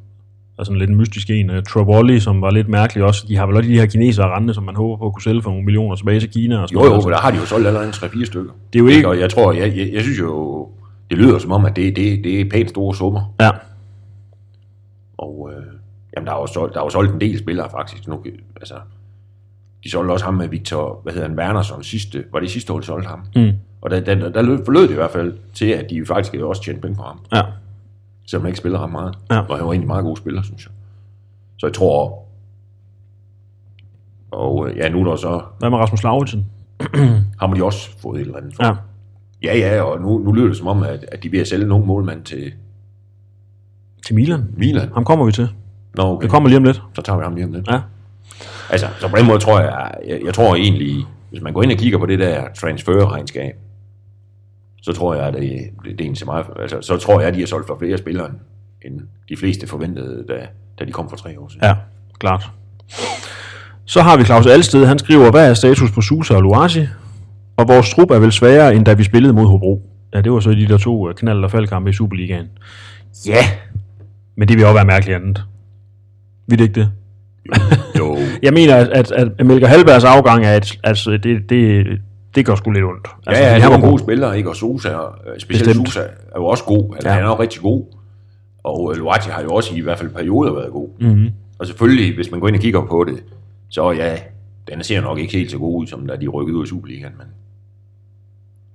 [0.59, 1.49] er sådan lidt en mystisk en.
[1.49, 3.25] Uh, Travolli, som var lidt mærkelig også.
[3.27, 5.41] De har vel også de her kinesere rende, som man håber på at kunne sælge
[5.41, 6.57] for nogle millioner tilbage til Kina.
[6.61, 8.51] Og sådan Jo, jo, men der har de jo solgt allerede 3-4 stykker.
[8.73, 10.67] Det er jo ikke- Og jeg tror, jeg, jeg, jeg synes jo,
[11.09, 13.33] det lyder som om, at det, det, det er pænt store summer.
[13.41, 13.49] Ja,
[15.17, 15.63] Og øh,
[16.15, 18.07] jamen, der er jo solgt, der er jo solgt en del spillere faktisk.
[18.07, 18.23] Nu,
[18.55, 18.73] altså,
[19.83, 22.79] de solgte også ham med Victor, hvad hedder han, Wernersson sidste, var det sidste år,
[22.79, 23.19] de solgte ham?
[23.35, 23.51] Mm.
[23.81, 26.63] Og der, der, der lød- forlød det i hvert fald til, at de faktisk også
[26.63, 27.19] tjente penge på ham.
[27.31, 27.41] ja,
[28.29, 29.17] selvom han ikke spiller ret meget.
[29.31, 29.39] Ja.
[29.39, 30.71] Og han var egentlig en meget god spiller, synes jeg.
[31.57, 32.25] Så jeg tror...
[34.31, 35.41] Og øh, ja, nu er der så...
[35.59, 36.45] hvad med Rasmus Lauritsen?
[37.39, 38.65] Har man de også fået et eller andet for.
[38.65, 38.75] Ja,
[39.43, 41.85] Ja, ja, og nu, nu lyder det som om, at, at de at sælge nogle
[41.85, 42.53] målmand til,
[44.05, 44.43] Til Milan.
[44.57, 44.89] Milan?
[44.93, 45.49] Ham kommer vi til.
[45.95, 46.23] Nå, okay.
[46.23, 46.81] Det kommer lige om lidt.
[46.93, 47.67] Så tager vi ham lige om lidt.
[47.67, 47.81] Ja.
[48.69, 51.71] Altså, så på den måde tror jeg, jeg, jeg tror egentlig, hvis man går ind
[51.71, 53.55] og kigger på det der transferregnskab,
[54.89, 57.33] så tror jeg, at det, det, det er så meget, altså, så tror jeg, at
[57.33, 58.31] de har solgt for flere spillere,
[58.85, 60.47] end de fleste forventede, da,
[60.79, 61.63] da de kom for tre år siden.
[61.63, 61.75] Ja,
[62.19, 62.49] klart.
[63.85, 66.87] Så har vi Claus Alsted, han skriver, hvad er status på Susa og Luasi?
[67.57, 69.81] Og vores trup er vel sværere, end da vi spillede mod Hobro.
[70.13, 72.47] Ja, det var så de der to øh, knald- og faldkampe i Superligaen.
[73.27, 73.43] Ja.
[74.35, 75.43] Men det vil også være mærkeligt andet.
[76.47, 76.91] Vil det ikke det?
[77.97, 78.17] Jo.
[78.43, 81.85] Jeg mener, at, at, at Melker Halbergs afgang er et, altså, det, det,
[82.35, 83.07] det gør sgu lidt ondt.
[83.25, 83.99] Ja, Altså, ja, han han var var en god god.
[83.99, 84.49] spiller, ikke?
[84.49, 85.87] Og Sosa, øh, specielt Bestemt.
[85.87, 86.93] Sosa, er jo også god.
[86.95, 87.13] Altså, Ja.
[87.13, 87.19] ja.
[87.19, 87.85] Han er jo rigtig god.
[88.63, 90.89] Og øh, Luati har jo også i hvert fald perioder været god.
[90.99, 91.29] Mm-hmm.
[91.59, 93.23] Og selvfølgelig, hvis man går ind og kigger på det,
[93.69, 94.17] så ja,
[94.71, 97.13] den ser nok ikke helt så god ud, som da de rykkede ud i Superligaen.
[97.17, 97.27] Men,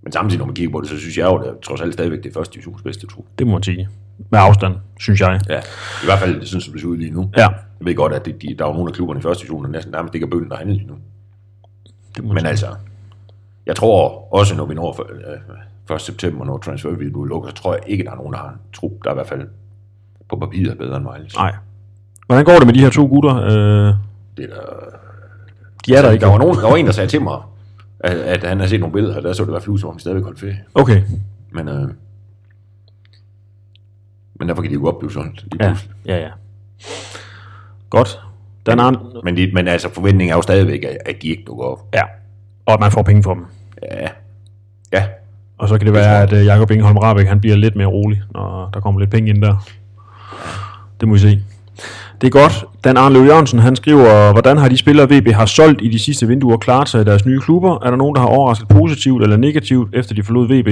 [0.03, 1.81] men samtidig, når man kigger på det, så synes jeg jo, at det er trods
[1.81, 3.25] alt stadigvæk det første divisions bedste trup.
[3.39, 3.89] Det må man sige.
[4.31, 5.41] Med afstand, synes jeg.
[5.49, 5.59] Ja,
[6.03, 7.31] i hvert fald, det synes, det ser ud lige nu.
[7.37, 9.43] Ja, Jeg ved godt, at det, de, der er jo nogle af klubberne i første
[9.43, 10.95] division, der næsten nærmest ikke er bøgen, der handler lige nu.
[12.17, 12.49] det må Men sige.
[12.51, 12.67] altså,
[13.67, 15.07] jeg tror også, når vi når
[15.89, 16.01] øh, 1.
[16.01, 18.93] september, når transfervinduet lukker, så tror jeg ikke, der er nogen, der har en trup,
[19.05, 19.49] der i hvert fald
[20.29, 21.27] på papiret er bedre end Vejle.
[21.37, 21.55] Nej.
[22.27, 23.37] Hvordan går det med de her to gutter?
[23.37, 23.95] Øh,
[24.37, 24.61] Det er der,
[25.87, 26.25] de er der ikke.
[26.25, 27.41] der, var nogen, der var en, der sagde til mig,
[28.01, 29.79] at, at han havde set nogle billeder, og der så det i hvert fald ud,
[29.79, 30.65] som om de stadigvæk holdt ferie.
[30.75, 31.03] Okay,
[31.51, 31.89] Men, øh,
[34.35, 35.43] men derfor kan de jo blive solgt.
[35.53, 35.95] lige ja, pludselig.
[36.07, 36.31] ja, ja.
[37.91, 38.21] Godt.
[38.67, 41.65] Den anden, Men, de, men altså, forventningen er jo stadigvæk, at, at de ikke dukker
[41.65, 41.79] op.
[41.95, 42.03] ja.
[42.67, 43.45] Og at man får penge for dem.
[43.83, 44.09] Ja,
[44.93, 45.05] ja,
[45.59, 48.23] Og så kan det være, at uh, Jakob Ingeholm Rabeck, han bliver lidt mere rolig,
[48.35, 49.69] når der kommer lidt penge ind der.
[51.01, 51.41] Det må vi se.
[52.21, 52.65] Det er godt.
[52.85, 56.27] Dan Arne Jørgensen, han skriver, hvordan har de spillere, VB har solgt i de sidste
[56.29, 57.79] vinduer klaret sig i deres nye klubber?
[57.85, 60.69] Er der nogen, der har overrasket positivt eller negativt, efter de forlod VB?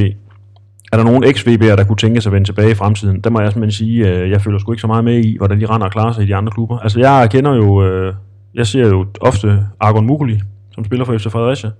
[0.93, 3.21] Er der nogen ex-VB'er, der kunne tænke sig at vende tilbage i fremtiden?
[3.21, 5.61] Der må jeg simpelthen sige, øh, jeg føler sgu ikke så meget med i, hvordan
[5.61, 6.79] de render og klarer sig i de andre klubber.
[6.79, 8.15] Altså, jeg kender jo, øh,
[8.55, 10.41] jeg ser jo ofte Argon Mukuli,
[10.75, 11.71] som spiller for FC Fredericia,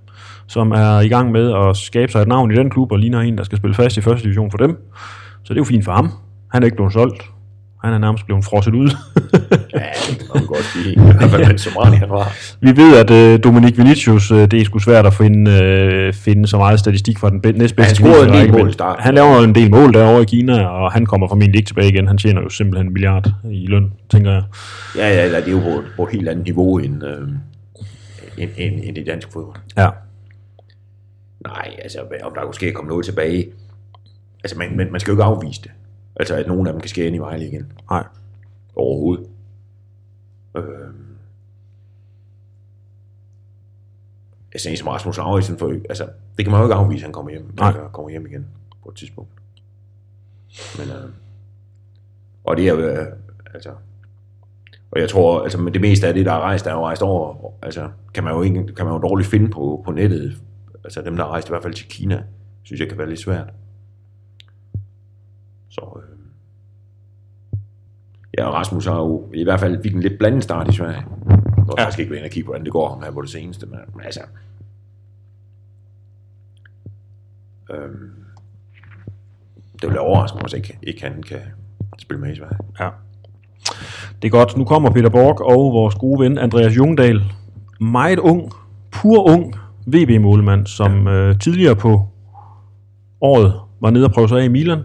[0.47, 3.19] som er i gang med at skabe sig et navn i den klub, og ligner
[3.19, 4.77] en, der skal spille fast i første division for dem.
[5.43, 6.09] Så det er jo fint for ham.
[6.51, 7.23] Han er ikke blevet solgt.
[7.83, 8.89] Han er nærmest blevet frosset ud.
[9.73, 9.79] ja,
[10.09, 10.93] det man godt sige.
[10.95, 12.33] I hvert fald, mens Somani han var.
[12.61, 16.47] Vi ved, at øh, Dominik Vinicius, øh, det er sgu svært at finde, øh, finde
[16.47, 19.03] så meget statistik fra den be- næstbedste Han scorede en del mål i starten.
[19.03, 22.07] Han laver en del mål derovre i Kina, og han kommer formentlig ikke tilbage igen.
[22.07, 24.43] Han tjener jo simpelthen en milliard i løn, tænker jeg.
[24.97, 27.27] Ja, ja, ja, det er jo på, på et helt andet niveau end, øh,
[28.37, 29.59] end, end, end det danske fodbold.
[29.77, 29.89] Ja.
[31.39, 33.53] Nej, altså, om der kunne ske at komme noget tilbage.
[34.43, 35.71] Altså, man, man, man skal jo ikke afvise det.
[36.15, 37.73] Altså, at nogen af dem kan ske ind i Vejle igen.
[37.89, 38.07] Nej.
[38.75, 39.27] Overhovedet.
[40.57, 40.63] Øh,
[44.53, 47.13] jeg siger som Rasmus Lauritsen, for, altså, det kan man jo ikke afvise, at han
[47.13, 47.71] kommer hjem, Nej.
[47.71, 48.47] han kommer hjem igen
[48.83, 49.31] på et tidspunkt.
[50.77, 51.09] Men, øh,
[52.43, 53.07] og det er jo, øh,
[53.53, 53.71] altså,
[54.95, 56.85] og jeg tror, altså, men det meste af det, der er rejst, der er jo
[56.85, 60.41] rejst over, altså, kan man jo, ikke, kan man jo dårligt finde på, på nettet.
[60.83, 62.23] Altså, dem, der er rejst i hvert fald til Kina,
[62.63, 63.53] synes jeg kan være lidt svært.
[65.69, 66.17] Så, øh,
[68.37, 70.93] Ja, og Rasmus har jo i hvert fald fik en lidt blandet start i Sverige.
[70.95, 71.05] Jeg
[71.57, 71.83] har Ja.
[71.83, 73.79] faktisk ikke været inde og kigge, hvordan det går ham her på det seneste, men,
[73.95, 74.21] men altså...
[77.71, 78.11] Øhm,
[79.81, 81.39] det vil overraske mig, hvis ikke, ikke han kan
[81.99, 82.57] spille med i Sverige.
[82.79, 82.89] Ja.
[84.23, 84.57] Det er godt.
[84.57, 87.21] Nu kommer Peter Borg og vores gode ven Andreas Jungdal.
[87.79, 88.51] Meget ung,
[88.91, 89.55] pur ung
[89.87, 92.05] VB-målmand, som øh, tidligere på
[93.21, 94.79] året var nede og prøve sig af i Milan.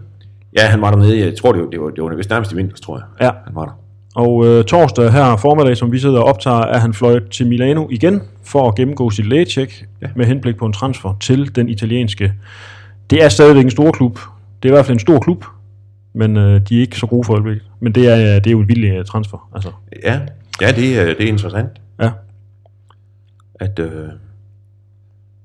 [0.57, 2.55] Ja, han var dernede, jeg tror det var, det var, det var vist nærmest i
[2.55, 3.05] vinter, tror jeg.
[3.21, 3.31] Ja.
[3.45, 3.71] Han var der.
[4.15, 7.87] Og øh, torsdag her formiddag, som vi sidder og optager, er han fløjet til Milano
[7.89, 10.07] igen for at gennemgå sit lægetjek ja.
[10.15, 12.33] med henblik på en transfer til den italienske.
[13.09, 14.19] Det er stadigvæk en stor klub.
[14.63, 15.45] Det er i hvert fald en stor klub,
[16.13, 17.63] men øh, de er ikke så gode for øjeblikket.
[17.79, 19.49] Men det er, øh, det er jo en vild øh, transfer.
[19.55, 19.71] Altså,
[20.03, 20.19] Ja,
[20.61, 21.69] ja det, er- det er interessant.
[22.01, 22.11] ja.
[23.59, 24.07] At, øh,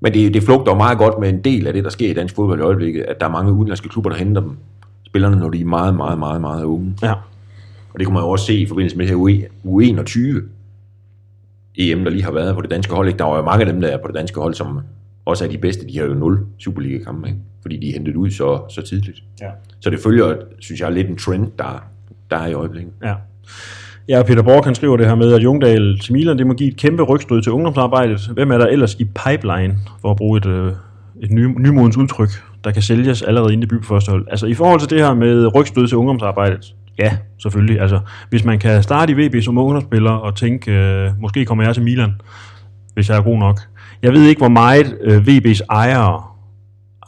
[0.00, 2.35] men det, det flugter meget godt med en del af det, der sker i dansk
[2.35, 4.57] fodbold i øjeblikket, at der er mange udenlandske klubber, der henter dem.
[5.07, 6.94] Spillerne, når de er meget, meget, meget, meget unge.
[7.03, 7.12] ja.
[7.92, 10.42] Og det kunne man jo også se i forbindelse med det her U21
[11.77, 13.09] EM, der lige har været på det danske hold.
[13.09, 13.18] Ikke?
[13.18, 14.81] Der var jo mange af dem, der er på det danske hold, som
[15.25, 15.89] også er de bedste.
[15.89, 17.41] De har jo 0 Superliga-kampe, ikke?
[17.63, 19.23] fordi de er hentet ud så, så tidligt.
[19.41, 19.51] Ja.
[19.81, 21.85] Så det følger, synes jeg, lidt en trend, der,
[22.31, 22.93] der er i øjeblikket.
[23.05, 23.15] Ja.
[24.09, 26.69] Ja, Peter Borg han skriver det her med, at Jungdal til Milan, det må give
[26.69, 28.31] et kæmpe rygstød til ungdomsarbejdet.
[28.35, 30.73] Hvem er der ellers i pipeline, for at bruge et, øh,
[31.23, 32.29] et ny, nymodens udtryk,
[32.65, 34.27] der kan sælges allerede inden debut på første hold?
[34.31, 37.81] Altså i forhold til det her med rygstød til ungdomsarbejdet, ja, selvfølgelig.
[37.81, 41.75] Altså, hvis man kan starte i VB som ungdomsspiller og tænke, øh, måske kommer jeg
[41.75, 42.13] til Milan,
[42.95, 43.61] hvis jeg er god nok.
[44.05, 46.23] Jeg ved ikke, hvor meget øh, VB's ejere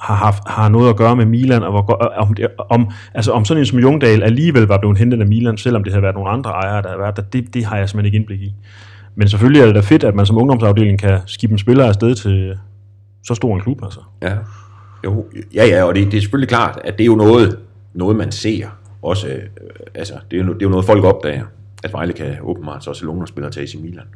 [0.00, 3.44] har, haft, har noget at gøre med Milan, og hvor, om, det, om, altså om
[3.44, 6.30] sådan en som Jungdal alligevel var blevet hentet af Milan, selvom det havde været nogle
[6.30, 8.54] andre ejere, der havde været der, det, det har jeg simpelthen ikke indblik i.
[9.14, 12.14] Men selvfølgelig er det da fedt, at man som ungdomsafdeling kan skibbe en spiller afsted
[12.14, 12.58] til
[13.24, 13.84] så stor en klub.
[13.84, 14.00] Altså.
[14.22, 14.34] Ja,
[15.04, 17.58] jo, ja, ja og det, det er selvfølgelig klart, at det er jo noget,
[17.94, 18.66] noget man ser.
[19.02, 19.42] Også, øh,
[19.94, 21.44] altså, det, er jo, det er jo noget, folk opdager,
[21.84, 24.06] at Vejle kan åbenbart så også spiller til AC Milan.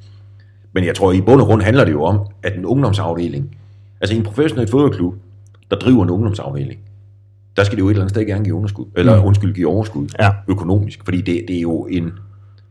[0.73, 3.57] Men jeg tror, i bund og grund handler det jo om, at en ungdomsafdeling,
[4.01, 5.15] altså en professionel fodboldklub,
[5.71, 6.81] der driver en ungdomsafdeling,
[7.57, 9.27] der skal det jo et eller andet sted gerne give underskud, eller Mm.
[9.27, 10.31] undskyld, give overskud Ja.
[10.49, 12.11] økonomisk, fordi det, det er jo en,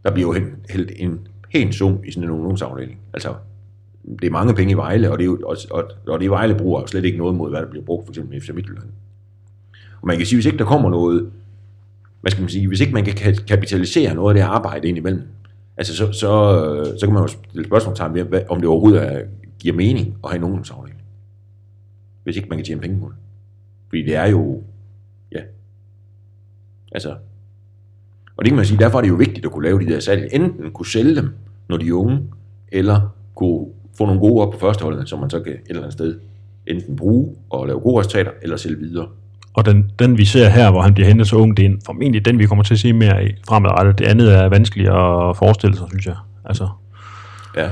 [0.04, 1.20] der bliver jo hældt en
[1.54, 2.98] pæn sum i sådan en ungdomsafdeling.
[3.14, 3.34] Altså,
[4.22, 6.56] det er mange penge i Vejle, og det, er jo, og, og, og det Vejle
[6.56, 8.88] bruger slet ikke noget mod, hvad der bliver brugt, for eksempel i FC Midtjylland.
[10.02, 11.30] Og man kan sige, hvis ikke der kommer noget,
[12.22, 14.98] hvad skal man sige, hvis ikke man kan ka- kapitalisere noget af det arbejde ind
[14.98, 15.22] imellem,
[15.80, 19.26] altså så, så, øh, så kan man jo stille spørgsmålstegn ved, om det overhovedet er,
[19.60, 21.02] giver mening at have en ungdomsafdeling.
[22.24, 23.16] Hvis ikke man kan tjene penge på det.
[23.90, 24.64] Fordi det er jo,
[25.32, 25.42] ja,
[26.92, 27.10] altså,
[28.38, 30.00] og det kan man sige, derfor er det jo vigtigt at kunne lave de der
[30.00, 30.30] salg.
[30.32, 31.30] Enten kunne sælge dem,
[31.70, 32.24] når de er unge,
[32.68, 35.94] eller kunne få nogle gode op på førsteholdet, som man så kan et eller andet
[35.94, 36.20] sted
[36.68, 39.08] enten bruge og lave gode resultater, eller sælge videre.
[39.54, 41.82] Og den, den vi ser her, hvor han bliver hentet så ung, det er en-
[41.86, 44.00] formentlig den, vi kommer til at se mere af fremadrettet.
[44.00, 46.16] Det andet er vanskeligt at forestille sig, synes jeg.
[46.46, 46.68] Altså,
[47.58, 47.70] Ja.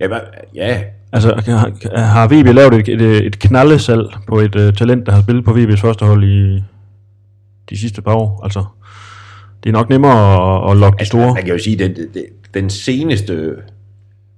[0.00, 0.08] Ja,
[0.54, 5.12] ja, altså har, har VB lavet et, et, et knaldesalg på et uh, talent, der
[5.12, 6.62] har spillet på VB's første hold i
[7.70, 8.40] de sidste par år?
[8.44, 8.64] Altså,
[9.64, 11.34] det er nok nemmere at, at lokke de store.
[11.34, 12.24] man kan jo sige, at den, den,
[12.54, 13.54] den seneste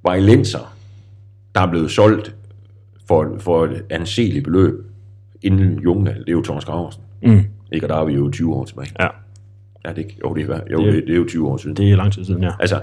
[0.03, 0.73] vejlenser,
[1.55, 2.35] der er blevet solgt
[3.09, 4.75] for, for et anseeligt beløb
[5.43, 7.03] inden Jungdal, det er jo Thomas Graversen.
[7.23, 8.93] Mm, Ikke, og der er vi jo 20 år tilbage.
[9.01, 9.09] ja,
[9.85, 11.57] Ja, det, er ikke- jo, det er, jo, Det- det, det er jo 20 år
[11.57, 11.77] siden.
[11.77, 12.51] det er lang tid siden, ja.
[12.61, 12.81] Altså,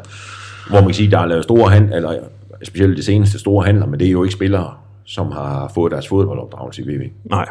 [0.70, 2.20] hvor man kan sige, der er lavet store handler, eller
[2.64, 6.08] specielt det seneste store handler, men det er jo ikke spillere, som har fået deres
[6.08, 7.10] fodboldopdragelse i VV.
[7.26, 7.46] Nej.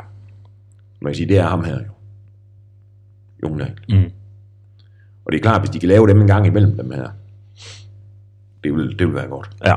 [1.00, 1.90] Man kan sige, det er ham her jo.
[3.42, 3.72] Jungdal.
[3.88, 4.04] Mm.
[5.24, 7.08] Og det er klart, hvis de kan lave dem en gang imellem dem her,
[8.64, 9.50] det vil, det vil være godt.
[9.66, 9.74] Ja,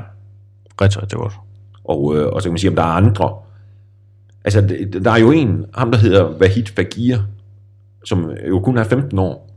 [0.81, 1.33] rigtig, rigtig godt.
[1.83, 3.33] Og, øh, og så kan man sige, om der er andre.
[4.45, 4.61] Altså,
[5.03, 7.17] der er jo en, ham der hedder Vahid Fagir,
[8.05, 9.49] som jo kun er 15 år,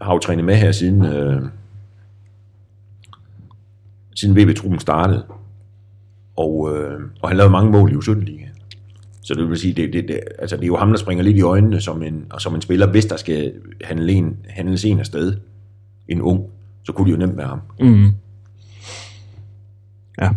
[0.00, 1.42] har jo trænet med her siden, øh,
[4.14, 5.24] siden VB-truppen startede.
[6.36, 8.44] Og, øh, og han lavede mange mål i U17 liga.
[9.22, 11.36] Så det vil sige, det, det, det, altså det er jo ham, der springer lidt
[11.36, 13.52] i øjnene som en, og som en spiller, hvis der skal
[13.84, 15.36] handle en, handles en afsted,
[16.08, 16.46] en ung,
[16.82, 17.60] så kunne det jo nemt være ham.
[17.80, 18.10] Mm.
[20.20, 20.30] Ja,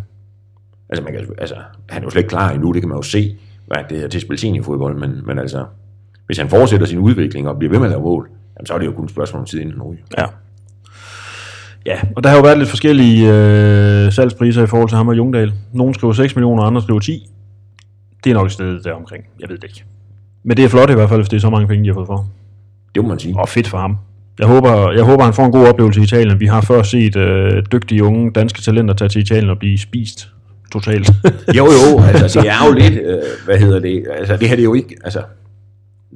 [0.92, 1.56] Altså, man kan, altså,
[1.90, 4.08] han er jo slet ikke klar endnu, det kan man jo se, hvad det er
[4.08, 5.66] til at spille seniorfodbold, men, men altså,
[6.26, 8.78] hvis han fortsætter sin udvikling og bliver ved med at lave mål, jamen, så er
[8.78, 10.00] det jo kun et spørgsmål om tid inden han.
[10.18, 10.26] Ja.
[11.86, 15.18] Ja, og der har jo været lidt forskellige øh, salgspriser i forhold til ham og
[15.18, 15.54] Jungdal.
[15.74, 17.30] Nogle skriver 6 millioner, andre skriver 10.
[18.24, 19.24] Det er nok et sted der omkring.
[19.40, 19.84] Jeg ved det ikke.
[20.44, 21.94] Men det er flot i hvert fald, hvis det er så mange penge, de har
[21.94, 22.28] fået for.
[22.96, 23.40] Det må man sige.
[23.40, 23.98] Og fedt for ham.
[24.40, 26.40] Jeg håber, jeg håber, han får en god oplevelse i Italien.
[26.40, 30.30] Vi har før set øh, dygtige unge danske talenter tage til Italien og blive spist
[30.72, 31.12] totalt.
[31.58, 34.62] Jo, jo, altså, det er jo lidt, øh, hvad hedder det, altså, det her det
[34.62, 35.24] er jo ikke, altså,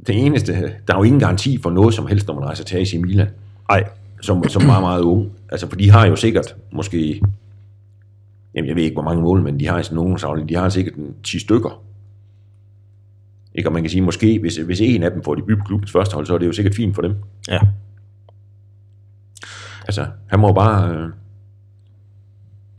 [0.08, 0.54] det eneste,
[0.88, 3.30] der er jo ingen garanti for noget som helst, når man rejser til AC Milan,
[3.70, 3.84] Nej,
[4.22, 5.32] som, som meget, meget ung.
[5.52, 7.22] Altså, for de har jo sikkert, måske,
[8.56, 10.70] jamen, jeg ved ikke, hvor mange mål, men de har i sådan nogle de har
[10.70, 11.82] sikkert en 10 stykker.
[13.56, 15.92] Ikke, og man kan sige, måske, hvis, hvis en af dem får debut på klubbens
[15.92, 17.16] første hold, så er det jo sikkert fint for dem.
[17.48, 17.60] ja.
[19.88, 21.10] Altså, han må jo bare øh,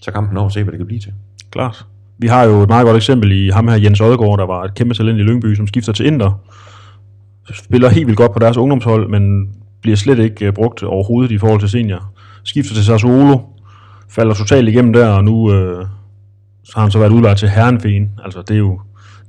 [0.03, 1.13] tage kampen over og se, hvad det kan blive til.
[1.57, 1.87] Klart.
[2.19, 4.75] Vi har jo et meget godt eksempel i ham her, Jens Odegaard, der var et
[4.75, 6.41] kæmpe talent i Lyngby, som skifter til Inter.
[7.55, 9.49] Spiller helt vildt godt på deres ungdomshold, men
[9.83, 12.13] bliver slet ikke øh, brugt overhovedet i forhold til senior.
[12.45, 13.39] Skifter til Sassuolo,
[14.09, 15.87] falder totalt igennem der, og nu øh,
[16.65, 18.11] så har han så været udlejet til Herrenfen.
[18.25, 18.81] Altså, det er, jo,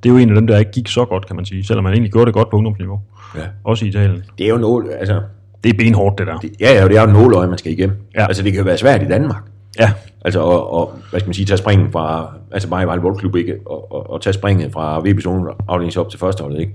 [0.04, 1.86] det er jo en af dem, der ikke gik så godt, kan man sige, selvom
[1.86, 3.00] han egentlig gjorde det godt på ungdomsniveau.
[3.36, 3.42] Ja.
[3.64, 4.24] Også i Italien.
[4.38, 5.22] Det er jo noget, altså,
[5.64, 6.38] Det er benhårdt, det der.
[6.38, 7.98] det, ja, ja, det er jo nåløje, man skal igennem.
[8.16, 8.28] Ja.
[8.28, 9.44] Altså, det kan jo være svært i Danmark.
[9.80, 9.94] Ja,
[10.28, 13.36] Altså, og, og hvad skal man sige, tage springen fra, altså bare i Vejle Boldklub,
[13.36, 13.58] ikke?
[13.66, 16.74] Og, og, og tage springet fra VB's afdeling op til førsteholdet, ikke?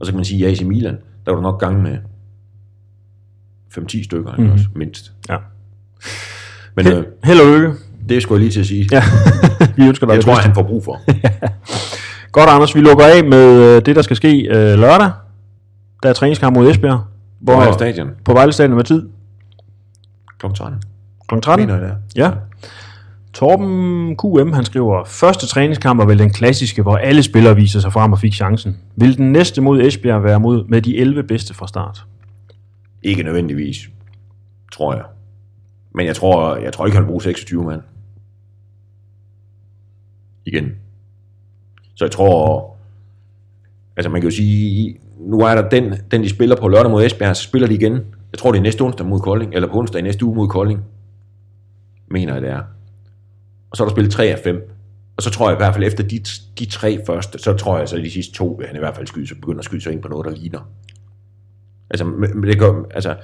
[0.00, 1.98] Og så kan man sige, at AC Milan, der var der nok gang med
[3.78, 4.52] 5-10 stykker, mm-hmm.
[4.52, 5.12] også, mindst.
[5.28, 5.36] ja.
[6.76, 7.72] Men øh, Held og lykke.
[8.08, 8.88] det skulle jeg lige til at sige.
[8.92, 9.02] Ja,
[9.76, 11.00] vi ønsker dig Jeg tror, han får brug for.
[12.32, 12.74] Godt, Anders.
[12.74, 15.10] Vi lukker af med øh, det, der skal ske øh, lørdag.
[16.02, 17.00] Der er træningskamp mod Esbjerg.
[17.46, 19.08] På Vejle Stadion, På Vejle Stadion med tid.
[20.38, 20.46] kl.
[20.54, 20.82] 13.
[21.30, 21.40] Kl.
[21.40, 21.66] 13.
[21.66, 21.96] Mener jeg.
[22.16, 22.30] Ja.
[23.32, 27.92] Torben QM, han skriver, første træningskamp er vel den klassiske, hvor alle spillere viser sig
[27.92, 28.76] frem og fik chancen.
[28.96, 32.04] Vil den næste mod Esbjerg være mod med de 11 bedste fra start?
[33.02, 33.76] Ikke nødvendigvis,
[34.72, 35.04] tror jeg.
[35.94, 37.80] Men jeg tror, jeg tror ikke, han vil bruge 26 mand.
[40.46, 40.70] Igen.
[41.94, 42.70] Så jeg tror,
[44.00, 47.04] Altså man kan jo sige, nu er der den, den de spiller på lørdag mod
[47.04, 47.92] Esbjerg, så spiller de igen.
[48.32, 50.48] Jeg tror det er næste onsdag mod Kolding, eller på onsdag i næste uge mod
[50.48, 50.80] Kolding.
[52.10, 52.62] Mener jeg det er.
[53.70, 54.76] Og så er der spillet 3 af 5.
[55.16, 56.18] Og så tror jeg i hvert fald efter de,
[56.58, 59.06] de tre første, så tror jeg så de sidste to, vil han i hvert fald
[59.06, 60.60] skyde, så begynder at skyde sig ind på noget, der ligner.
[61.90, 63.16] Altså, men, det gør, altså,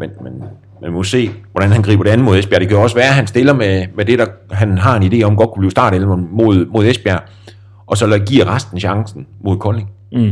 [0.00, 0.42] men, men
[0.82, 2.60] man må se, hvordan han griber det an mod Esbjerg.
[2.60, 5.12] Det kan jo også være, at han stiller med, med det, der han har en
[5.12, 7.22] idé om, godt kunne blive startet mod, mod Esbjerg,
[7.86, 9.90] og så giver resten chancen mod Kolding.
[10.12, 10.18] Mm.
[10.22, 10.30] Jeg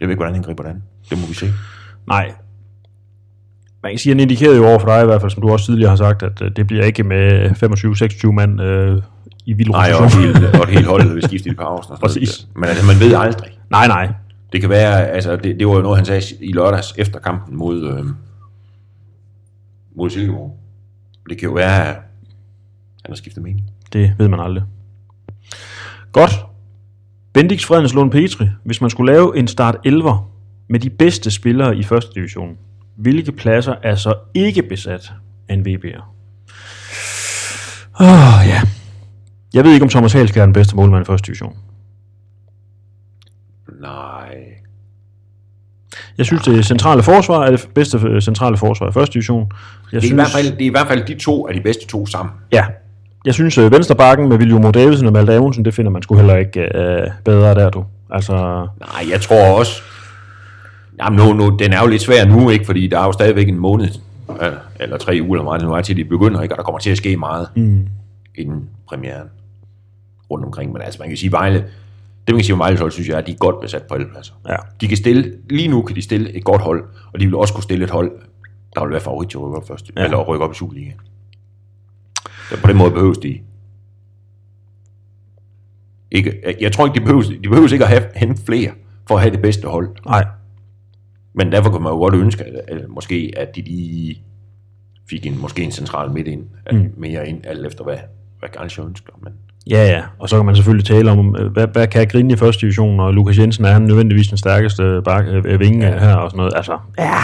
[0.00, 0.82] ved ikke, hvordan han griber det an.
[1.10, 1.46] Det må vi se.
[2.06, 2.32] Nej.
[3.86, 5.66] Man kan sige, han indikerede jo over for dig i hvert fald, som du også
[5.66, 7.50] tidligere har sagt, at øh, det bliver ikke med
[8.28, 9.02] 25-26 mand øh,
[9.46, 11.96] i vild Nej, og et helt, og et helt hold vil skifte i pausen.
[12.00, 12.46] Præcis.
[12.54, 13.58] Men altså, man ved aldrig.
[13.70, 14.12] Nej, nej.
[14.52, 17.56] Det kan være, altså det, det var jo noget, han sagde i lørdags efter kampen
[17.56, 18.04] mod, øh,
[19.96, 20.58] mod Silkeborg.
[21.28, 21.94] Det kan jo være, at
[23.04, 23.64] han har skiftet mening.
[23.92, 24.64] Det ved man aldrig.
[26.12, 26.44] Godt.
[27.32, 28.48] Bendix Fredens Lund Petri.
[28.64, 30.18] Hvis man skulle lave en start 11
[30.68, 32.56] med de bedste spillere i første division,
[32.96, 35.12] hvilke pladser er så ikke besat
[35.48, 36.02] af en VB'er?
[38.00, 38.60] Åh, oh, ja.
[39.54, 41.56] Jeg ved ikke, om Thomas Halsk er den bedste målmand i første division.
[43.80, 44.34] Nej.
[46.18, 49.40] Jeg synes, det centrale forsvar er det bedste øh, centrale forsvar i første division.
[49.40, 49.50] Jeg
[49.90, 51.60] det, er synes, i hvert fald, det er i hvert fald de to af de
[51.60, 52.34] bedste to sammen.
[52.52, 52.64] Ja.
[53.24, 56.36] Jeg synes, at Vensterbakken med William Davidsen og Malte Avensen, det finder man sgu heller
[56.36, 57.84] ikke uh, bedre der, du.
[58.10, 58.32] Altså...
[58.80, 59.82] Nej, jeg tror også...
[60.98, 62.64] Jamen, nu, nu, den er jo lidt svær nu, ikke?
[62.64, 63.88] Fordi der er jo stadigvæk en måned,
[64.80, 66.54] eller tre uger eller meget, nu er til de begynder, ikke?
[66.54, 67.88] Og der kommer til at ske meget mm.
[68.34, 69.28] inden premieren
[70.30, 70.72] rundt omkring.
[70.72, 71.58] Men altså, man kan sige, Vejle,
[72.26, 73.94] det man kan sige om Vejles hold, synes jeg, at de er godt besat på
[73.94, 74.34] alle pladser.
[74.48, 74.56] Ja.
[74.80, 77.54] De kan stille, lige nu kan de stille et godt hold, og de vil også
[77.54, 78.12] kunne stille et hold,
[78.74, 80.04] der vil være favorit til at rykke op først, ja.
[80.04, 81.00] eller rykke op i Superligaen.
[82.50, 83.38] Så på den måde behøves de
[86.10, 88.70] ikke, jeg tror ikke, de behøves, de behøves ikke at have hente flere,
[89.08, 89.88] for at have det bedste hold.
[90.06, 90.26] Nej.
[91.36, 94.22] Men derfor kan man jo godt ønske, at, at måske, at de lige
[95.10, 96.92] fik en, måske en central midt ind, mm.
[96.96, 97.98] mere ind, alt efter hvad,
[98.38, 99.12] hvad Garnsch ønsker.
[99.22, 99.32] Men
[99.70, 102.36] Ja, ja, og så kan man selvfølgelig tale om, øh, hvad, hvad kan Grine i
[102.36, 105.98] første division, og Lukas Jensen er han nødvendigvis den stærkeste bak, øh, vinge ja.
[105.98, 106.52] her og sådan noget.
[106.56, 107.18] Altså, ja.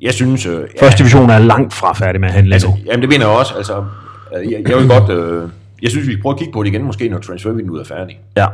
[0.00, 0.46] Jeg synes...
[0.46, 3.38] Øh, første division er langt fra færdig med at handle altså, Jamen det mener jeg
[3.38, 3.54] også.
[3.56, 3.84] Altså,
[4.32, 5.10] jeg, jeg vil godt...
[5.10, 5.48] Øh,
[5.82, 8.18] jeg synes, vi prøver at kigge på det igen, måske når transfervinduet er færdigt.
[8.36, 8.46] Ja.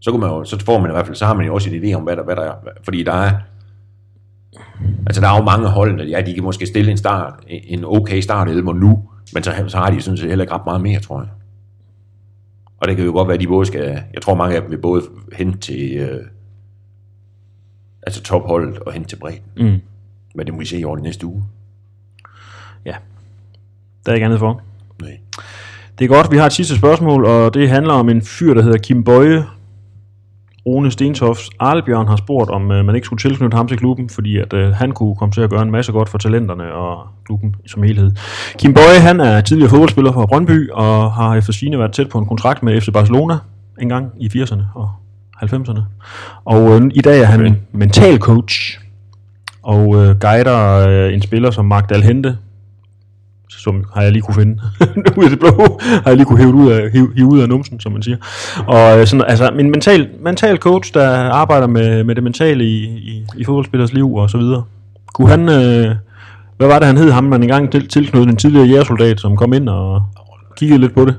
[0.00, 1.70] Så, kan man jo, så får man i hvert fald, så har man jo også
[1.70, 2.52] en idé om, hvad der, hvad der er.
[2.84, 3.30] Fordi der er...
[5.06, 8.20] Altså, der er jo mange hold, ja, de kan måske stille en start, en okay
[8.20, 11.20] start nu, men så, så har de sådan set heller ikke ret meget mere, tror
[11.20, 11.28] jeg.
[12.80, 14.70] Og det kan jo godt være, at de både skal, jeg tror mange af dem
[14.70, 15.02] vil både
[15.32, 16.26] hen til, øh,
[18.02, 19.42] altså topholdet og hen til bredden.
[19.56, 19.80] Mm.
[20.34, 21.44] Men det må vi se i år næste uge.
[22.84, 22.94] Ja,
[24.06, 24.60] der er ikke andet for.
[25.02, 25.18] Nej.
[25.98, 28.62] Det er godt, vi har et sidste spørgsmål, og det handler om en fyr, der
[28.62, 29.44] hedder Kim Bøje,
[30.66, 34.38] Rune Stentofs Arlebjørn har spurgt, om øh, man ikke skulle tilknytte ham til klubben, fordi
[34.38, 37.54] at øh, han kunne komme til at gøre en masse godt for talenterne og klubben
[37.66, 38.12] som helhed.
[38.58, 42.18] Kim Bøje, han er tidligere fodboldspiller fra Brøndby, og har efter sine været tæt på
[42.18, 43.34] en kontrakt med FC Barcelona
[43.80, 44.90] en gang i 80'erne og
[45.42, 45.80] 90'erne.
[46.44, 47.54] Og øh, i dag er han okay.
[47.72, 48.80] mental coach,
[49.62, 52.38] og øh, guider øh, en spiller som Mark Dalhente,
[53.66, 54.54] som har jeg lige kunne finde
[55.18, 57.48] ud af det blå, har jeg lige kunne hive ud af, hive, hive ud af
[57.48, 58.16] numsen, som man siger.
[58.66, 61.08] Og øh, sådan, altså, min mental, mental coach, der
[61.42, 64.62] arbejder med, med det mentale i, i, i fodboldspillers liv og så videre.
[65.14, 65.94] Kunne han, øh,
[66.56, 69.52] hvad var det, han hed, ham man engang til, tilknyttet en tidligere jægersoldat, som kom
[69.52, 70.02] ind og
[70.56, 71.14] kiggede lidt på det?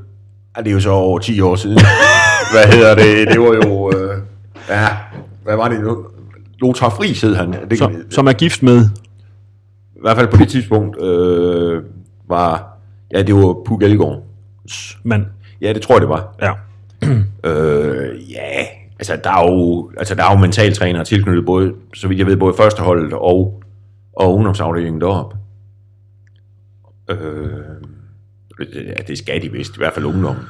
[0.57, 1.79] Ja, det er jo så over 10 år siden.
[2.53, 3.27] hvad hedder det?
[3.27, 4.17] Det var jo, øh,
[4.69, 4.87] ja,
[5.43, 5.97] hvad var det nu?
[6.61, 7.55] Lothar Friis hed han.
[7.69, 8.85] Det, som, som er gift med?
[9.95, 11.83] I hvert fald på det tidspunkt, øh,
[12.27, 12.77] var,
[13.11, 14.23] ja, det var Puk Elgård.
[15.03, 15.25] Men.
[15.61, 16.35] Ja, det tror jeg, det var.
[16.41, 16.53] Ja.
[17.49, 18.65] øh, ja,
[18.99, 22.37] altså der er jo, altså, der er jo mentaltrænere tilknyttet både, så vidt jeg ved,
[22.37, 23.63] både førsteholdet og,
[24.15, 25.37] og ungdomsafdelingen deroppe.
[27.09, 27.17] Øh,
[28.75, 30.43] ja, det skal de vist, i hvert fald ungdommen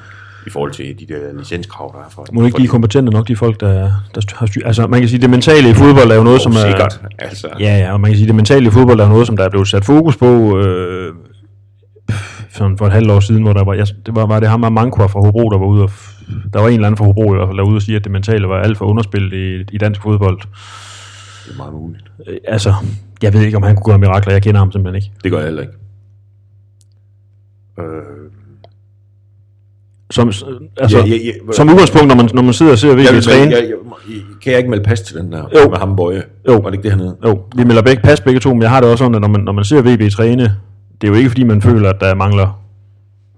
[0.47, 3.35] i forhold til de der licenskrav, der er for Må ikke de kompetente nok, de
[3.35, 4.61] folk, der, der har styr...
[4.65, 6.71] Altså, man kan sige, det mentale i fodbold er jo noget, oh, som er...
[6.71, 7.47] Sikkert, altså.
[7.59, 9.43] Ja, ja, og man kan sige, det mentale i fodbold er jo noget, som der
[9.43, 11.13] er blevet sat fokus på øh,
[12.57, 14.63] sådan for et halvt år siden, hvor der var, jeg, det var, var det ham
[14.63, 15.91] og Mankwa fra Hobro, der var ude og,
[16.53, 17.95] der var en eller anden fra Hobro i hvert fald, der var ude og sige,
[17.95, 20.39] at det mentale var alt for underspillet i, i dansk fodbold.
[21.45, 22.03] Det er meget muligt.
[22.27, 22.73] Øh, altså,
[23.21, 25.11] jeg ved ikke, om han kunne gøre mirakler, jeg kender ham simpelthen ikke.
[25.23, 25.73] Det gør jeg heller ikke.
[27.79, 28.31] Øh,
[30.11, 33.23] som, altså, ja, ja, ja, som udgangspunkt, når man, når man sidder og ser VB
[33.23, 33.51] træne.
[33.51, 35.69] Jeg, jeg, jeg, kan jeg ikke melde pas til den der jo.
[35.69, 36.23] med ham Bøje?
[36.47, 36.53] Jo.
[36.53, 37.17] Var det ikke det hernede?
[37.25, 39.27] Jo, vi melder begge pas begge to, men jeg har det også sådan, at når
[39.27, 40.55] man, når man ser VB træne,
[41.01, 42.61] det er jo ikke fordi, man føler, at der mangler,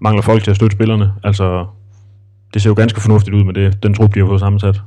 [0.02, 1.14] mangler folk til at støtte spillerne.
[1.24, 1.66] Altså,
[2.54, 4.82] det ser jo ganske fornuftigt ud med det, den trup, de har fået sammensat.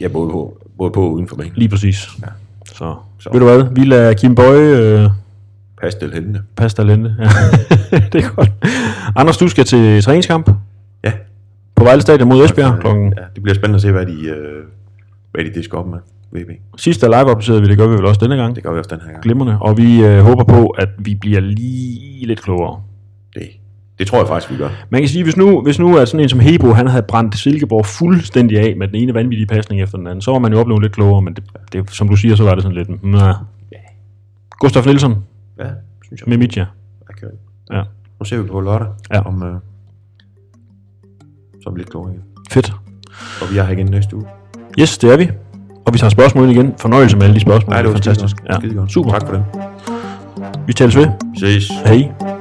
[0.00, 1.52] Ja, både på, både på og uden for banen.
[1.54, 2.08] Lige præcis.
[2.22, 2.26] Ja.
[2.66, 5.08] Så, så, ved du hvad, vi lader Kim Bøje øh,
[5.80, 6.42] Pastel hente.
[6.56, 7.16] passe talente.
[7.18, 7.24] Ja.
[8.12, 8.50] det er godt.
[9.16, 10.50] Anders, du skal til træningskamp
[11.04, 11.12] Ja.
[11.74, 13.14] på Vejle Stadion mod Esbjerg klokken.
[13.16, 14.64] Ja, det bliver spændende at se, hvad de, øh,
[15.32, 15.98] hvad de disker op med,
[16.32, 16.50] VB.
[16.76, 18.56] Sidste live opdateret vi, det gør vi vel også denne gang.
[18.56, 19.22] Det gør vi også den her gang.
[19.22, 19.58] Glimrende.
[19.60, 22.82] Og vi øh, håber på, at vi bliver lige lidt klogere.
[23.34, 23.42] Det,
[23.98, 24.68] det tror jeg faktisk, vi gør.
[24.90, 27.38] Man kan sige, hvis nu, hvis nu er sådan en som Hebo, han havde brændt
[27.38, 30.58] Silkeborg fuldstændig af med den ene vanvittige pasning efter den anden, så var man jo
[30.60, 33.34] oplevet lidt klogere, men det, det, som du siger, så var det sådan lidt, nah.
[34.50, 35.14] Gustaf Nielsen
[35.58, 35.64] Ja,
[36.04, 36.28] synes jeg.
[36.28, 36.66] med Mitja.
[37.10, 37.26] Okay.
[37.72, 37.82] Ja.
[38.20, 39.20] Nu ser vi på lørdag, Ja.
[39.26, 39.54] om øh,
[41.62, 42.12] så er vi lidt klogere.
[42.50, 42.72] Fedt.
[43.42, 44.26] Og vi er her igen næste uge.
[44.80, 45.30] Yes, det er vi.
[45.86, 46.74] Og vi tager spørgsmål igen.
[46.78, 47.72] Fornøjelse med alle de spørgsmål.
[47.72, 48.36] Nej, det var fantastisk.
[48.76, 48.92] Godt.
[48.92, 49.10] Super.
[49.10, 49.44] Tak for det.
[50.66, 51.06] Vi tales ved.
[51.38, 51.68] Ses.
[51.84, 52.35] Hej.